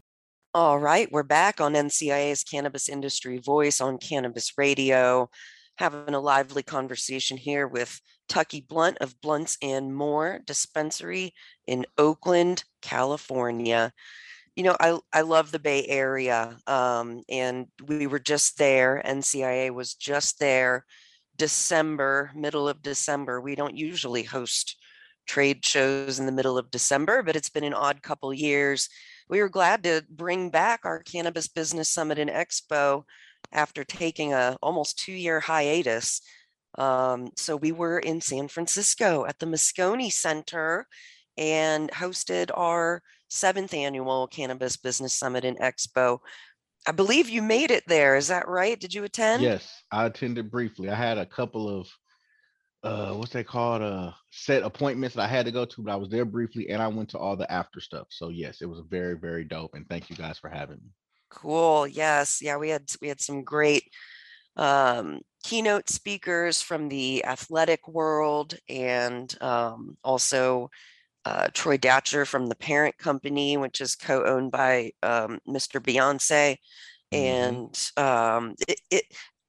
All 0.53 0.77
right, 0.77 1.09
we're 1.09 1.23
back 1.23 1.61
on 1.61 1.75
NCIA's 1.75 2.43
Cannabis 2.43 2.89
Industry 2.89 3.37
Voice 3.37 3.79
on 3.79 3.97
Cannabis 3.97 4.57
Radio, 4.57 5.29
having 5.77 6.13
a 6.13 6.19
lively 6.19 6.61
conversation 6.61 7.37
here 7.37 7.65
with 7.69 8.01
Tucky 8.27 8.59
Blunt 8.59 8.97
of 8.99 9.21
Blunts 9.21 9.57
and 9.61 9.95
More 9.95 10.41
Dispensary 10.45 11.33
in 11.67 11.85
Oakland, 11.97 12.65
California. 12.81 13.93
You 14.57 14.63
know, 14.63 14.75
I 14.77 14.99
I 15.13 15.21
love 15.21 15.53
the 15.53 15.59
Bay 15.59 15.85
Area, 15.87 16.57
um, 16.67 17.23
and 17.29 17.67
we 17.87 18.05
were 18.05 18.19
just 18.19 18.57
there. 18.57 19.01
NCIA 19.05 19.73
was 19.73 19.93
just 19.93 20.37
there, 20.39 20.85
December, 21.37 22.29
middle 22.35 22.67
of 22.67 22.81
December. 22.81 23.39
We 23.39 23.55
don't 23.55 23.77
usually 23.77 24.23
host 24.23 24.75
trade 25.25 25.63
shows 25.63 26.19
in 26.19 26.25
the 26.25 26.33
middle 26.33 26.57
of 26.57 26.71
December, 26.71 27.23
but 27.23 27.37
it's 27.37 27.49
been 27.49 27.63
an 27.63 27.73
odd 27.73 28.01
couple 28.03 28.33
years 28.33 28.89
we 29.31 29.39
were 29.39 29.49
glad 29.49 29.83
to 29.83 30.03
bring 30.09 30.49
back 30.49 30.81
our 30.83 31.01
cannabis 31.01 31.47
business 31.47 31.89
summit 31.89 32.19
and 32.19 32.29
expo 32.29 33.05
after 33.53 33.83
taking 33.83 34.33
a 34.33 34.57
almost 34.61 34.99
two 34.99 35.13
year 35.13 35.39
hiatus. 35.39 36.21
Um, 36.77 37.31
so 37.37 37.55
we 37.55 37.71
were 37.71 37.99
in 37.99 38.21
san 38.21 38.47
francisco 38.47 39.25
at 39.25 39.39
the 39.39 39.45
moscone 39.45 40.11
center 40.11 40.85
and 41.37 41.89
hosted 41.91 42.51
our 42.53 43.01
seventh 43.29 43.73
annual 43.73 44.27
cannabis 44.27 44.77
business 44.77 45.15
summit 45.15 45.45
and 45.45 45.57
expo. 45.59 46.19
I 46.85 46.91
believe 46.91 47.29
you 47.29 47.41
made 47.41 47.71
it 47.71 47.83
there 47.87 48.17
is 48.17 48.27
that 48.27 48.47
right? 48.47 48.79
Did 48.79 48.93
you 48.93 49.05
attend? 49.05 49.43
Yes, 49.43 49.83
I 49.91 50.05
attended 50.05 50.51
briefly. 50.51 50.89
I 50.89 50.95
had 50.95 51.17
a 51.17 51.25
couple 51.25 51.69
of 51.69 51.87
uh 52.83 53.13
what's 53.13 53.33
that 53.33 53.45
called 53.47 53.81
uh 53.81 54.11
set 54.31 54.63
appointments 54.63 55.15
that 55.15 55.23
I 55.23 55.27
had 55.27 55.45
to 55.45 55.51
go 55.51 55.65
to, 55.65 55.81
but 55.81 55.91
I 55.91 55.97
was 55.97 56.09
there 56.09 56.25
briefly 56.25 56.69
and 56.69 56.81
I 56.81 56.87
went 56.87 57.09
to 57.09 57.17
all 57.17 57.35
the 57.35 57.51
after 57.51 57.79
stuff. 57.79 58.07
So 58.09 58.29
yes, 58.29 58.61
it 58.61 58.65
was 58.65 58.81
very, 58.89 59.17
very 59.17 59.43
dope. 59.43 59.75
And 59.75 59.87
thank 59.87 60.09
you 60.09 60.15
guys 60.15 60.39
for 60.39 60.49
having 60.49 60.77
me. 60.77 60.91
Cool. 61.29 61.87
Yes. 61.87 62.39
Yeah, 62.41 62.57
we 62.57 62.69
had 62.69 62.89
we 63.01 63.07
had 63.07 63.21
some 63.21 63.43
great 63.43 63.83
um, 64.57 65.21
keynote 65.43 65.89
speakers 65.89 66.61
from 66.61 66.89
the 66.89 67.23
athletic 67.25 67.87
world 67.87 68.55
and 68.69 69.35
um, 69.41 69.97
also 70.03 70.69
uh, 71.25 71.47
Troy 71.53 71.77
Datcher 71.77 72.25
from 72.25 72.47
the 72.47 72.55
parent 72.55 72.97
company, 72.97 73.57
which 73.57 73.79
is 73.79 73.95
co-owned 73.95 74.51
by 74.51 74.91
um, 75.03 75.39
Mr. 75.47 75.79
Beyonce. 75.79 76.57
Mhm. 77.13 77.17
And 77.17 77.89
um, 77.97 78.55
it, 78.67 78.79
it, 78.89 79.03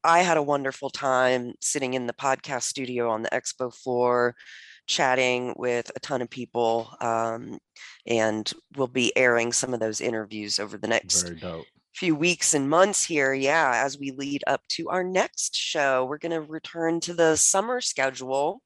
I 0.05 0.21
had 0.21 0.37
a 0.37 0.43
wonderful 0.43 0.91
time 0.91 1.55
sitting 1.61 1.95
in 1.95 2.07
the 2.07 2.13
podcast 2.13 2.63
studio 2.63 3.11
on 3.11 3.23
the 3.23 3.31
expo 3.31 3.75
floor, 3.75 4.35
chatting 4.87 5.55
with 5.57 5.91
a 5.95 6.01
ton 6.01 6.23
of 6.23 6.31
people. 6.31 6.95
Um, 7.01 7.59
and 8.07 8.51
we'll 8.77 8.89
be 8.89 9.17
airing 9.17 9.53
some 9.53 9.75
of 9.75 9.81
those 9.81 10.01
interviews 10.01 10.59
over 10.59 10.77
the 10.77 10.89
next 10.89 11.29
few 11.95 12.17
weeks 12.17 12.55
and 12.55 12.69
months 12.69 13.05
here. 13.05 13.33
Yeah, 13.33 13.83
as 13.85 13.99
we 13.99 14.11
lead 14.11 14.43
up 14.47 14.63
to 14.71 14.89
our 14.89 15.05
next 15.05 15.55
show, 15.55 16.05
we're 16.05 16.19
going 16.19 16.33
to 16.33 16.41
return 16.41 17.01
to 17.01 17.15
the 17.15 17.37
summer 17.37 17.81
schedule 17.81 18.63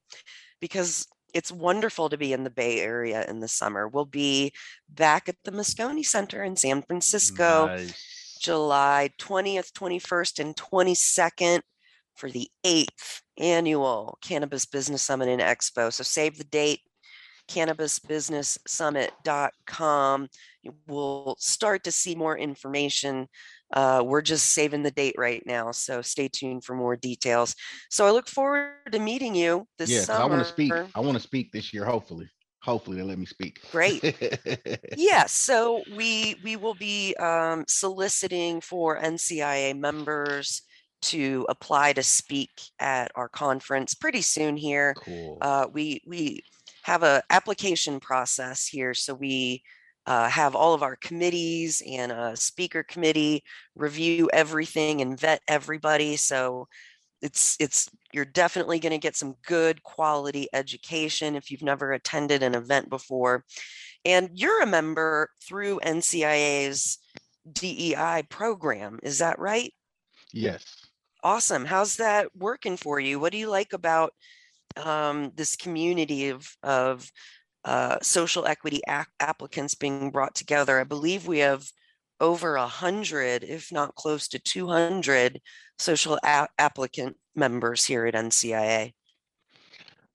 because 0.60 1.06
it's 1.34 1.52
wonderful 1.52 2.08
to 2.08 2.16
be 2.16 2.32
in 2.32 2.44
the 2.44 2.50
Bay 2.50 2.80
Area 2.80 3.24
in 3.28 3.40
the 3.40 3.48
summer. 3.48 3.88
We'll 3.88 4.06
be 4.06 4.52
back 4.88 5.28
at 5.28 5.36
the 5.44 5.50
Moscone 5.50 6.04
Center 6.04 6.42
in 6.42 6.56
San 6.56 6.82
Francisco. 6.82 7.66
Nice. 7.66 8.15
July 8.46 9.10
20th, 9.20 9.72
21st, 9.72 10.38
and 10.38 10.54
22nd 10.54 11.62
for 12.14 12.30
the 12.30 12.48
eighth 12.62 13.22
annual 13.38 14.18
Cannabis 14.22 14.66
Business 14.66 15.02
Summit 15.02 15.28
and 15.28 15.42
Expo. 15.42 15.92
So 15.92 16.04
save 16.04 16.38
the 16.38 16.44
date, 16.44 16.78
cannabisbusinesssummit.com. 17.48 20.28
You 20.62 20.74
will 20.86 21.34
start 21.40 21.82
to 21.84 21.90
see 21.90 22.14
more 22.14 22.38
information. 22.38 23.26
Uh, 23.72 24.04
we're 24.06 24.22
just 24.22 24.52
saving 24.52 24.84
the 24.84 24.92
date 24.92 25.16
right 25.18 25.42
now. 25.44 25.72
So 25.72 26.00
stay 26.00 26.28
tuned 26.28 26.62
for 26.62 26.76
more 26.76 26.94
details. 26.94 27.56
So 27.90 28.06
I 28.06 28.12
look 28.12 28.28
forward 28.28 28.74
to 28.92 29.00
meeting 29.00 29.34
you 29.34 29.66
this 29.76 29.90
'cause 29.90 30.06
summer. 30.06 30.22
I 30.22 30.26
want 30.26 30.46
to 30.46 30.52
speak. 30.52 30.72
I 30.72 31.00
want 31.00 31.16
to 31.16 31.20
speak 31.20 31.50
this 31.50 31.74
year, 31.74 31.84
hopefully. 31.84 32.30
Hopefully 32.66 32.96
they 32.96 33.04
let 33.04 33.18
me 33.18 33.26
speak. 33.26 33.60
Great. 33.70 34.02
Yes, 34.96 35.32
so 35.32 35.82
we 35.94 36.36
we 36.42 36.56
will 36.56 36.74
be 36.74 37.14
um, 37.16 37.64
soliciting 37.68 38.60
for 38.60 38.98
NCIA 39.00 39.78
members 39.78 40.62
to 41.02 41.46
apply 41.48 41.92
to 41.92 42.02
speak 42.02 42.50
at 42.80 43.12
our 43.14 43.28
conference 43.28 43.94
pretty 43.94 44.22
soon 44.22 44.56
here. 44.56 44.94
Cool. 44.94 45.38
Uh, 45.40 45.66
we 45.72 46.02
we 46.06 46.42
have 46.82 47.02
a 47.04 47.22
application 47.30 48.00
process 48.00 48.66
here, 48.66 48.94
so 48.94 49.14
we 49.14 49.62
uh, 50.06 50.28
have 50.28 50.56
all 50.56 50.74
of 50.74 50.82
our 50.82 50.96
committees 50.96 51.82
and 51.86 52.10
a 52.10 52.36
speaker 52.36 52.82
committee 52.82 53.44
review 53.76 54.28
everything 54.32 55.02
and 55.02 55.20
vet 55.20 55.40
everybody. 55.46 56.16
So 56.16 56.66
it's 57.26 57.56
it's 57.60 57.90
you're 58.12 58.24
definitely 58.24 58.78
going 58.78 58.92
to 58.92 59.06
get 59.06 59.16
some 59.16 59.34
good 59.44 59.82
quality 59.82 60.48
education 60.52 61.36
if 61.36 61.50
you've 61.50 61.62
never 61.72 61.92
attended 61.92 62.42
an 62.42 62.54
event 62.54 62.88
before. 62.88 63.44
And 64.04 64.30
you're 64.32 64.62
a 64.62 64.66
member 64.66 65.28
through 65.46 65.80
ncia's 65.84 66.98
dei 67.52 68.22
program 68.28 68.98
is 69.02 69.18
that 69.18 69.38
right? 69.38 69.72
Yes. 70.32 70.64
awesome. 71.22 71.64
How's 71.64 71.96
that 71.96 72.28
working 72.36 72.76
for 72.76 73.00
you? 73.00 73.18
What 73.20 73.32
do 73.32 73.38
you 73.38 73.48
like 73.48 73.72
about 73.72 74.12
um, 74.76 75.32
this 75.34 75.56
community 75.56 76.30
of 76.30 76.48
of 76.62 77.10
uh, 77.64 77.98
social 78.02 78.46
equity 78.46 78.80
applicants 79.20 79.74
being 79.74 80.10
brought 80.10 80.34
together? 80.34 80.80
I 80.80 80.84
believe 80.84 81.26
we 81.26 81.40
have 81.40 81.64
over 82.20 82.56
a 82.56 82.66
hundred, 82.66 83.44
if 83.44 83.72
not 83.72 83.94
close 83.94 84.28
to 84.28 84.38
200 84.38 85.40
social 85.78 86.18
a- 86.24 86.48
applicant 86.58 87.16
members 87.34 87.84
here 87.84 88.06
at 88.06 88.14
NCIA. 88.14 88.92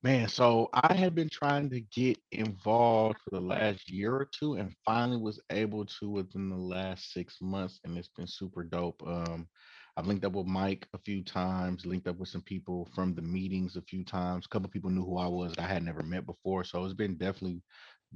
Man, 0.03 0.27
so 0.27 0.69
I 0.73 0.95
had 0.95 1.13
been 1.13 1.29
trying 1.29 1.69
to 1.69 1.79
get 1.79 2.17
involved 2.31 3.17
for 3.23 3.29
the 3.29 3.45
last 3.45 3.87
year 3.87 4.15
or 4.15 4.27
two 4.31 4.55
and 4.55 4.73
finally 4.83 5.17
was 5.17 5.39
able 5.51 5.85
to 5.85 6.09
within 6.09 6.49
the 6.49 6.55
last 6.55 7.13
six 7.13 7.37
months, 7.39 7.79
and 7.83 7.95
it's 7.95 8.09
been 8.17 8.25
super 8.25 8.63
dope. 8.63 8.99
Um, 9.05 9.47
I've 9.95 10.07
linked 10.07 10.25
up 10.25 10.33
with 10.33 10.47
Mike 10.47 10.87
a 10.93 10.97
few 10.97 11.23
times, 11.23 11.85
linked 11.85 12.07
up 12.07 12.17
with 12.17 12.29
some 12.29 12.41
people 12.41 12.89
from 12.95 13.13
the 13.13 13.21
meetings 13.21 13.75
a 13.75 13.81
few 13.83 14.03
times. 14.03 14.45
A 14.45 14.49
couple 14.49 14.69
people 14.69 14.89
knew 14.89 15.05
who 15.05 15.17
I 15.17 15.27
was 15.27 15.53
that 15.53 15.65
I 15.65 15.67
had 15.67 15.83
never 15.83 16.01
met 16.01 16.25
before. 16.25 16.63
So 16.63 16.83
it's 16.83 16.95
been 16.95 17.17
definitely 17.17 17.61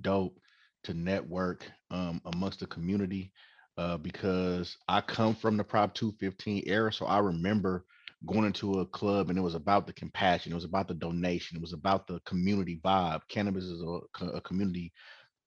dope 0.01 0.39
to 0.85 0.95
network 0.95 1.65
um, 1.91 2.19
amongst 2.25 2.61
the 2.61 2.67
community 2.67 3.31
uh, 3.77 3.97
because 3.97 4.77
I 4.87 5.01
come 5.01 5.35
from 5.35 5.57
the 5.57 5.63
Prop 5.63 5.93
215 5.93 6.63
era. 6.65 6.91
So 6.91 7.05
I 7.05 7.19
remember 7.19 7.85
going 8.25 8.45
into 8.45 8.79
a 8.79 8.85
club 8.85 9.29
and 9.29 9.37
it 9.37 9.41
was 9.41 9.55
about 9.55 9.85
the 9.85 9.93
compassion, 9.93 10.51
it 10.51 10.55
was 10.55 10.63
about 10.63 10.87
the 10.87 10.93
donation, 10.93 11.57
it 11.57 11.61
was 11.61 11.73
about 11.73 12.07
the 12.07 12.19
community 12.21 12.79
vibe. 12.83 13.21
Cannabis 13.29 13.65
is 13.65 13.81
a, 13.81 14.25
a 14.25 14.41
community 14.41 14.91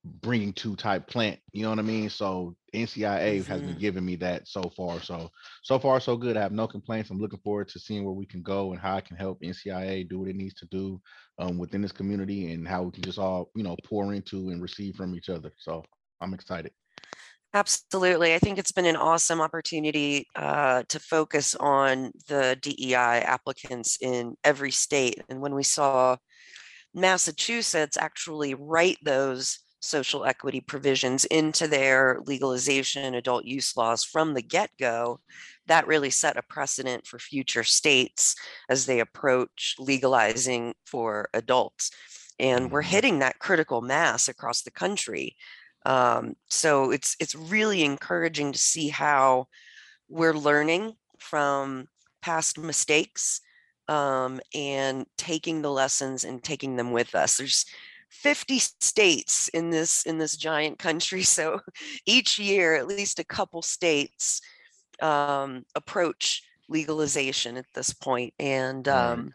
bringing 0.04 0.52
to 0.52 0.76
type 0.76 1.06
plant, 1.06 1.38
you 1.52 1.62
know 1.62 1.70
what 1.70 1.78
I 1.78 1.82
mean? 1.82 2.08
So 2.08 2.54
NCIA 2.74 3.40
mm-hmm. 3.40 3.50
has 3.50 3.60
been 3.60 3.70
mm-hmm. 3.70 3.78
giving 3.78 4.04
me 4.04 4.16
that 4.16 4.46
so 4.46 4.70
far. 4.76 5.00
So, 5.00 5.30
so 5.62 5.78
far, 5.78 5.98
so 6.00 6.16
good. 6.16 6.36
I 6.36 6.40
have 6.40 6.52
no 6.52 6.68
complaints. 6.68 7.10
I'm 7.10 7.18
looking 7.18 7.40
forward 7.40 7.68
to 7.68 7.80
seeing 7.80 8.04
where 8.04 8.14
we 8.14 8.26
can 8.26 8.42
go 8.42 8.72
and 8.72 8.80
how 8.80 8.96
I 8.96 9.00
can 9.00 9.16
help 9.16 9.40
NCIA 9.42 10.08
do 10.08 10.20
what 10.20 10.28
it 10.28 10.36
needs 10.36 10.54
to 10.54 10.66
do 10.66 11.00
um, 11.38 11.58
within 11.58 11.82
this 11.82 11.92
community 11.92 12.52
and 12.52 12.66
how 12.66 12.82
we 12.82 12.92
can 12.92 13.02
just 13.02 13.18
all, 13.18 13.50
you 13.54 13.64
know, 13.64 13.76
pour 13.84 14.12
into 14.14 14.50
and 14.50 14.62
receive 14.62 14.94
from 14.94 15.14
each 15.14 15.28
other. 15.28 15.52
So 15.58 15.84
I'm 16.20 16.34
excited. 16.34 16.72
Absolutely. 17.54 18.34
I 18.34 18.38
think 18.38 18.58
it's 18.58 18.72
been 18.72 18.84
an 18.84 18.96
awesome 18.96 19.40
opportunity 19.40 20.26
uh, 20.36 20.82
to 20.88 21.00
focus 21.00 21.54
on 21.54 22.12
the 22.28 22.58
DEI 22.60 23.22
applicants 23.24 23.96
in 24.02 24.36
every 24.44 24.70
state. 24.70 25.22
And 25.30 25.40
when 25.40 25.54
we 25.54 25.62
saw 25.62 26.16
Massachusetts 26.94 27.96
actually 27.96 28.54
write 28.54 28.98
those 29.02 29.60
social 29.80 30.24
equity 30.24 30.60
provisions 30.60 31.24
into 31.26 31.68
their 31.68 32.20
legalization 32.26 33.14
adult 33.14 33.44
use 33.44 33.76
laws 33.76 34.04
from 34.04 34.34
the 34.34 34.42
get 34.42 34.70
go, 34.78 35.20
that 35.68 35.86
really 35.86 36.10
set 36.10 36.36
a 36.36 36.42
precedent 36.42 37.06
for 37.06 37.18
future 37.18 37.64
states 37.64 38.34
as 38.68 38.84
they 38.84 39.00
approach 39.00 39.76
legalizing 39.78 40.74
for 40.84 41.28
adults. 41.32 41.90
And 42.38 42.70
we're 42.70 42.82
mm-hmm. 42.82 42.90
hitting 42.90 43.18
that 43.20 43.38
critical 43.38 43.80
mass 43.80 44.28
across 44.28 44.62
the 44.62 44.70
country. 44.70 45.36
Um, 45.86 46.36
so 46.48 46.90
it's 46.90 47.16
it's 47.20 47.34
really 47.34 47.84
encouraging 47.84 48.52
to 48.52 48.58
see 48.58 48.88
how 48.88 49.48
we're 50.08 50.34
learning 50.34 50.94
from 51.18 51.88
past 52.22 52.58
mistakes 52.58 53.40
um, 53.88 54.40
and 54.54 55.06
taking 55.16 55.62
the 55.62 55.70
lessons 55.70 56.24
and 56.24 56.42
taking 56.42 56.76
them 56.76 56.92
with 56.92 57.14
us. 57.14 57.38
There's 57.38 57.64
50 58.10 58.58
states 58.58 59.48
in 59.48 59.70
this 59.70 60.04
in 60.04 60.18
this 60.18 60.36
giant 60.36 60.78
country, 60.78 61.22
so 61.36 61.60
each 62.06 62.38
year 62.38 62.74
at 62.74 62.86
least 62.86 63.18
a 63.18 63.24
couple 63.24 63.62
states 63.62 64.40
um, 65.00 65.64
approach 65.74 66.42
legalization 66.68 67.56
at 67.56 67.66
this 67.74 67.92
point, 67.92 68.34
and 68.38 68.88
um, 68.88 69.34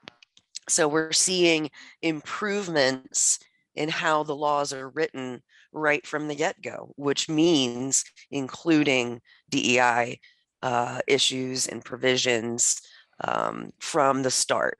so 0.69 0.87
we're 0.87 1.11
seeing 1.11 1.69
improvements 2.01 3.39
in 3.75 3.89
how 3.89 4.23
the 4.23 4.35
laws 4.35 4.73
are 4.73 4.89
written 4.89 5.41
right 5.71 6.05
from 6.05 6.27
the 6.27 6.35
get 6.35 6.61
go, 6.61 6.93
which 6.95 7.29
means 7.29 8.03
including 8.31 9.21
DEI 9.49 10.19
uh, 10.61 10.99
issues 11.07 11.67
and 11.67 11.83
provisions 11.83 12.81
um, 13.23 13.71
from 13.79 14.23
the 14.23 14.31
start. 14.31 14.77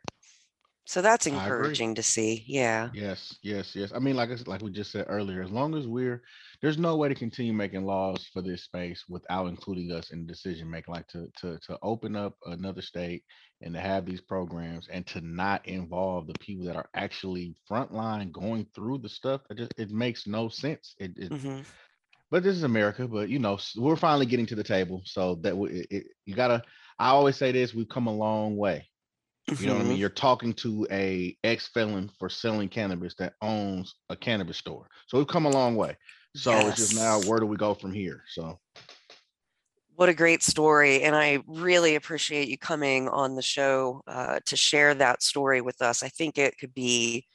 So 0.86 1.02
that's 1.02 1.28
encouraging 1.28 1.96
to 1.96 2.04
see. 2.04 2.44
Yeah. 2.46 2.90
Yes, 2.94 3.38
yes, 3.42 3.74
yes. 3.74 3.92
I 3.96 4.00
mean, 4.00 4.16
like 4.16 4.30
I, 4.30 4.36
like 4.46 4.62
we 4.62 4.70
just 4.70 4.92
said 4.92 5.06
earlier, 5.08 5.42
as 5.42 5.50
long 5.50 5.76
as 5.76 5.88
we're 5.88 6.22
there's 6.62 6.78
no 6.78 6.98
way 6.98 7.10
to 7.10 7.16
continue 7.16 7.54
making 7.54 7.86
laws 7.86 8.30
for 8.32 8.42
this 8.42 8.64
space 8.64 9.04
without 9.10 9.48
including 9.48 9.92
us 9.92 10.12
in 10.12 10.28
decision 10.28 10.70
making. 10.70 10.94
Like 10.94 11.08
to 11.08 11.28
to 11.40 11.58
to 11.68 11.80
open 11.82 12.16
up 12.18 12.36
another 12.46 12.82
state 12.82 13.24
and 13.64 13.74
to 13.74 13.80
have 13.80 14.06
these 14.06 14.22
programs 14.22 14.88
and 14.90 15.08
to 15.08 15.22
not 15.22 15.66
involve 15.68 16.28
the 16.28 16.38
people 16.40 16.66
that 16.66 16.76
are 16.76 16.90
actually 16.94 17.56
frontline 17.70 18.32
going 18.32 18.68
through 18.76 18.98
the 19.00 19.10
stuff 19.10 19.42
it 19.50 19.58
just 19.58 19.74
it 19.78 19.90
makes 19.90 20.28
no 20.28 20.50
sense 20.50 20.96
it, 21.00 21.12
it 21.18 21.32
mm-hmm. 21.32 21.62
but 22.30 22.44
this 22.44 22.56
is 22.56 22.64
america 22.64 23.08
but 23.08 23.30
you 23.30 23.40
know 23.40 23.58
we're 23.78 23.96
finally 23.96 24.26
getting 24.26 24.46
to 24.46 24.56
the 24.56 24.64
table 24.64 25.02
so 25.06 25.36
that 25.36 25.58
we, 25.58 25.86
it, 25.90 26.04
you 26.26 26.36
gotta 26.36 26.62
i 27.00 27.10
always 27.10 27.38
say 27.38 27.52
this 27.52 27.74
we've 27.74 27.90
come 27.90 28.08
a 28.08 28.14
long 28.14 28.56
way 28.58 28.88
you 29.60 29.68
know 29.68 29.74
what 29.74 29.82
I 29.82 29.84
mean? 29.84 29.92
Mm-hmm. 29.94 30.00
You're 30.00 30.10
talking 30.10 30.54
to 30.54 30.88
a 30.90 31.38
ex 31.44 31.68
felon 31.68 32.10
for 32.18 32.30
selling 32.30 32.70
cannabis 32.70 33.14
that 33.16 33.34
owns 33.42 33.96
a 34.10 34.16
cannabis 34.16 34.58
store. 34.58 34.88
So 35.08 35.18
we've 35.18 35.28
come 35.28 35.46
a 35.46 35.52
long 35.52 35.76
way. 35.76 35.98
So 36.36 36.52
yes. 36.52 36.68
it's 36.68 36.78
just 36.78 36.96
now 36.96 37.20
where 37.30 37.40
do 37.40 37.46
we 37.46 37.58
go 37.58 37.74
from 37.74 37.94
here? 37.94 38.24
So 38.30 38.60
what 39.96 40.10
a 40.10 40.14
great 40.14 40.44
story. 40.44 41.04
And 41.04 41.16
I 41.16 41.40
really 41.48 41.96
appreciate 41.96 42.48
you 42.48 42.58
coming 42.58 43.08
on 43.10 43.36
the 43.36 43.42
show 43.42 44.02
uh, 44.08 44.40
to 44.46 44.56
share 44.56 44.94
that 44.96 45.22
story 45.22 45.62
with 45.62 45.82
us. 45.82 46.04
I 46.04 46.10
think 46.10 46.38
it 46.38 46.58
could 46.58 46.74
be 46.74 47.28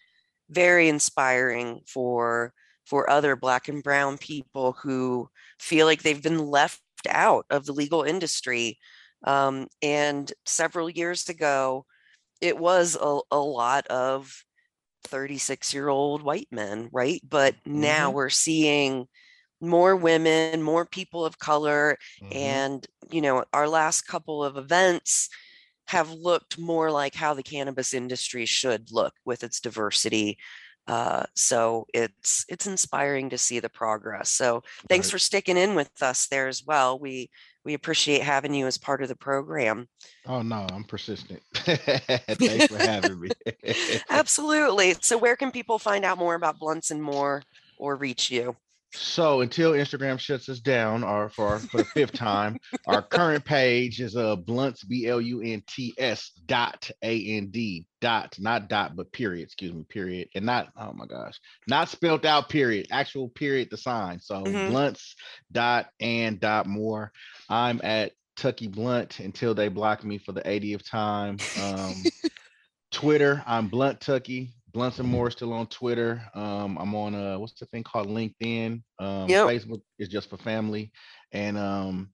very 0.51 0.89
inspiring 0.89 1.81
for 1.87 2.53
for 2.85 3.11
other 3.11 3.37
black 3.37 3.69
and 3.69 3.83
brown 3.83 4.17
people 4.17 4.73
who 4.73 5.29
feel 5.61 5.85
like 5.85 6.03
they've 6.03 6.23
been 6.23 6.47
left 6.47 6.81
out 7.09 7.45
of 7.51 7.67
the 7.67 7.73
legal 7.73 8.03
industry. 8.03 8.79
Um, 9.25 9.67
and 9.83 10.33
several 10.47 10.89
years 10.89 11.29
ago, 11.29 11.85
it 12.41 12.57
was 12.57 12.97
a, 12.99 13.21
a 13.31 13.39
lot 13.39 13.87
of 13.89 14.43
36 15.05 15.75
year 15.75 15.89
old 15.89 16.23
white 16.23 16.49
men, 16.51 16.89
right? 16.91 17.21
But 17.29 17.57
now 17.67 18.09
mm-hmm. 18.09 18.17
we're 18.17 18.31
seeing 18.31 19.07
more 19.61 19.97
women, 19.97 20.63
more 20.63 20.85
people 20.85 21.25
of 21.25 21.39
color. 21.39 21.97
Mm-hmm. 22.23 22.37
And, 22.37 22.87
you 23.11 23.21
know, 23.21 23.45
our 23.53 23.69
last 23.69 24.03
couple 24.03 24.45
of 24.45 24.57
events 24.57 25.29
have 25.87 26.11
looked 26.11 26.59
more 26.59 26.91
like 26.91 27.15
how 27.15 27.35
the 27.35 27.43
cannabis 27.43 27.95
industry 27.95 28.45
should 28.45 28.93
look 28.93 29.15
with 29.25 29.43
its 29.43 29.61
diversity. 29.61 30.39
Uh, 30.87 31.23
so 31.35 31.87
it's 31.93 32.47
it's 32.49 32.67
inspiring 32.67 33.29
to 33.29 33.37
see 33.37 33.61
the 33.61 33.69
progress. 33.69 34.31
So 34.31 34.63
thanks 34.89 35.09
right. 35.09 35.13
for 35.13 35.19
sticking 35.19 35.59
in 35.59 35.75
with 35.75 35.91
us 36.03 36.29
there 36.29 36.49
as 36.49 36.65
well. 36.65 36.99
We 36.99 37.31
we 37.63 37.75
appreciate 37.75 38.23
having 38.23 38.55
you 38.55 38.67
as 38.67 38.79
part 38.79 39.03
of 39.03 39.09
the 39.09 39.17
program. 39.17 39.87
Oh 40.27 40.41
no, 40.41 40.67
I'm 40.73 40.85
persistent. 40.85 41.43
thanks 41.55 42.67
for 42.69 42.79
having 42.79 43.21
me. 43.21 43.29
Absolutely. 44.11 44.95
So 45.03 45.19
where 45.19 45.37
can 45.37 45.51
people 45.51 45.79
find 45.79 46.07
out 46.07 46.17
more 46.17 46.35
about 46.35 46.59
Blunts 46.59 46.91
and 46.91 47.03
More 47.03 47.43
or 47.79 47.97
reach 47.97 48.31
you? 48.31 48.57
So 48.95 49.43
until 49.43 49.73
Instagram 49.73 50.19
shuts 50.19 50.49
us 50.49 50.61
down, 50.61 51.05
or 51.05 51.29
for 51.29 51.59
for 51.59 51.79
the 51.79 51.85
fifth 51.85 52.13
time, 52.13 52.57
our 52.87 53.03
current 53.03 53.45
page 53.45 54.01
is 54.01 54.17
uh 54.17 54.37
blunts 54.37 54.83
b 54.85 55.07
l 55.07 55.21
u 55.21 55.41
n 55.43 55.63
t 55.67 55.95
s 55.99 56.33
dot 56.47 56.91
a 57.03 57.37
n 57.37 57.49
d 57.51 57.87
dot 58.01 58.35
not 58.39 58.69
dot 58.69 58.97
but 58.97 59.13
period 59.13 59.45
excuse 59.45 59.73
me 59.73 59.85
period 59.89 60.29
and 60.35 60.47
not 60.47 60.69
oh 60.77 60.93
my 60.93 61.05
gosh 61.05 61.39
not 61.67 61.89
spelled 61.89 62.25
out 62.25 62.49
period 62.49 62.87
actual 62.93 63.29
period 63.29 63.69
the 63.71 63.77
sign 63.77 64.21
so 64.21 64.43
mm-hmm. 64.43 64.71
blunts 64.71 65.17
dot 65.53 65.89
and 66.01 66.41
dot 66.41 66.67
more. 66.67 67.13
I'm 67.49 67.81
at 67.83 68.13
Tucky 68.37 68.69
Blunt 68.69 69.21
until 69.21 69.55
they 69.55 69.69
block 69.69 70.05
me 70.05 70.19
for 70.19 70.33
the 70.33 70.43
80th 70.43 70.89
time. 70.89 71.39
Um, 71.63 71.95
Twitter, 72.91 73.43
I'm 73.47 73.69
Blunt 73.69 74.01
Tucky. 74.01 74.55
Blunts 74.79 75.01
and 75.01 75.09
More 75.09 75.29
still 75.29 75.53
on 75.53 75.67
Twitter. 75.67 76.23
Um, 76.35 76.79
I'm 76.79 76.95
on 76.95 77.13
uh 77.13 77.37
what's 77.37 77.59
the 77.59 77.67
thing 77.67 77.83
called 77.83 78.07
LinkedIn. 78.07 78.81
Um, 79.01 79.29
yep. 79.29 79.49
Facebook 79.49 79.83
is 79.99 80.07
just 80.07 80.31
for 80.31 80.37
family. 80.37 80.93
And 81.33 81.59
um, 81.59 82.11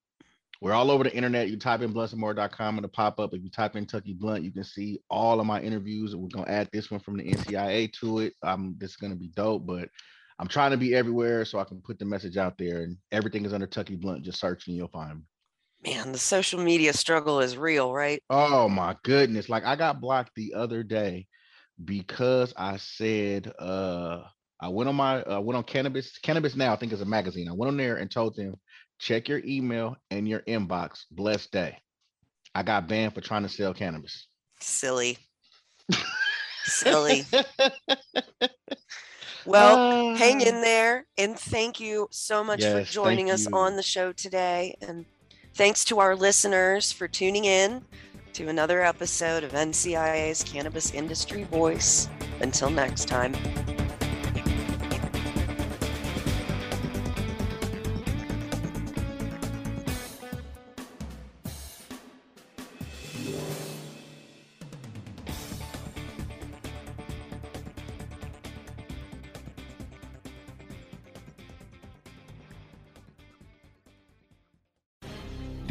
we're 0.63 0.73
all 0.73 0.91
over 0.91 1.05
the 1.05 1.15
internet. 1.15 1.51
You 1.51 1.59
type 1.59 1.83
in 1.83 1.93
bluntsandmore.com 1.93 2.79
and 2.79 2.87
it'll 2.87 2.95
pop 2.95 3.21
up. 3.21 3.35
If 3.35 3.43
you 3.43 3.51
type 3.51 3.77
in 3.77 3.85
Tucky 3.85 4.15
Blunt, 4.15 4.45
you 4.45 4.51
can 4.51 4.65
see 4.65 4.99
all 5.11 5.41
of 5.41 5.47
my 5.47 5.61
interviews. 5.61 6.15
And 6.15 6.23
we're 6.23 6.31
gonna 6.31 6.51
add 6.51 6.71
this 6.73 6.91
one 6.91 7.01
from 7.01 7.19
the 7.19 7.25
NCIA 7.25 7.93
to 8.01 8.21
it. 8.21 8.33
Um, 8.43 8.77
this 8.79 8.93
is 8.93 8.97
gonna 8.97 9.15
be 9.15 9.29
dope, 9.29 9.67
but 9.67 9.91
I'm 10.39 10.49
trying 10.49 10.71
to 10.71 10.79
be 10.79 10.95
everywhere 10.95 11.45
so 11.45 11.59
I 11.59 11.65
can 11.65 11.83
put 11.83 11.99
the 11.99 12.07
message 12.07 12.39
out 12.39 12.57
there. 12.57 12.81
And 12.81 12.97
everything 13.13 13.45
is 13.45 13.53
under 13.53 13.67
Tucky 13.67 13.97
Blunt. 13.97 14.25
Just 14.25 14.41
search 14.41 14.69
and 14.69 14.77
you'll 14.77 14.89
find 14.89 15.19
me. 15.19 15.93
Man, 15.93 16.13
the 16.13 16.19
social 16.19 16.63
media 16.63 16.95
struggle 16.95 17.41
is 17.41 17.59
real, 17.59 17.93
right? 17.93 18.23
Oh 18.31 18.71
my 18.71 18.97
goodness. 19.05 19.51
Like 19.51 19.67
I 19.67 19.77
got 19.77 20.01
blocked 20.01 20.33
the 20.35 20.55
other 20.55 20.83
day 20.83 21.27
because 21.85 22.53
I 22.57 22.77
said 22.77 23.53
uh 23.59 24.23
I 24.61 24.69
went 24.69 24.89
on 24.89 24.97
my 24.97 25.23
I 25.23 25.39
went 25.39 25.57
on 25.57 25.65
cannabis 25.65 26.19
cannabis 26.19 26.55
now 26.57 26.73
I 26.73 26.77
think 26.77 26.93
is 26.93 27.01
a 27.01 27.05
magazine. 27.07 27.49
I 27.49 27.53
went 27.53 27.69
on 27.69 27.77
there 27.77 27.97
and 27.97 28.11
told 28.11 28.37
them 28.37 28.55
check 28.99 29.29
your 29.29 29.41
email 29.45 29.97
and 30.11 30.29
your 30.29 30.41
inbox. 30.41 31.05
Blessed 31.11 31.51
day. 31.53 31.79
I 32.55 32.63
got 32.63 32.87
banned 32.89 33.15
for 33.15 33.21
trying 33.21 33.43
to 33.43 33.49
sell 33.49 33.75
cannabis. 33.75 34.29
Silly. 34.61 35.19
Silly. 36.65 37.25
Well, 39.47 39.77
hang 40.17 40.41
Ah. 40.41 40.47
in 40.47 40.61
there 40.63 41.07
and 41.19 41.39
thank 41.39 41.79
you 41.79 42.09
so 42.11 42.43
much 42.43 42.61
Yes, 42.61 42.89
for 42.89 42.93
joining 42.93 43.31
us 43.31 43.47
you. 43.47 43.55
on 43.55 43.77
the 43.77 43.83
show 43.83 44.11
today. 44.13 44.75
And 44.81 45.05
thanks 45.55 45.85
to 45.87 45.99
our 45.99 46.17
listeners 46.17 46.93
for 46.93 47.09
tuning 47.09 47.45
in 47.45 47.85
to 48.35 48.49
another 48.49 48.83
episode 48.83 49.45
of 49.45 49.53
NCIA's 49.53 50.43
Cannabis 50.43 50.93
Industry 50.93 51.45
Voice. 51.45 52.09
Until 52.41 52.69
next 52.69 53.07
time. 53.07 53.33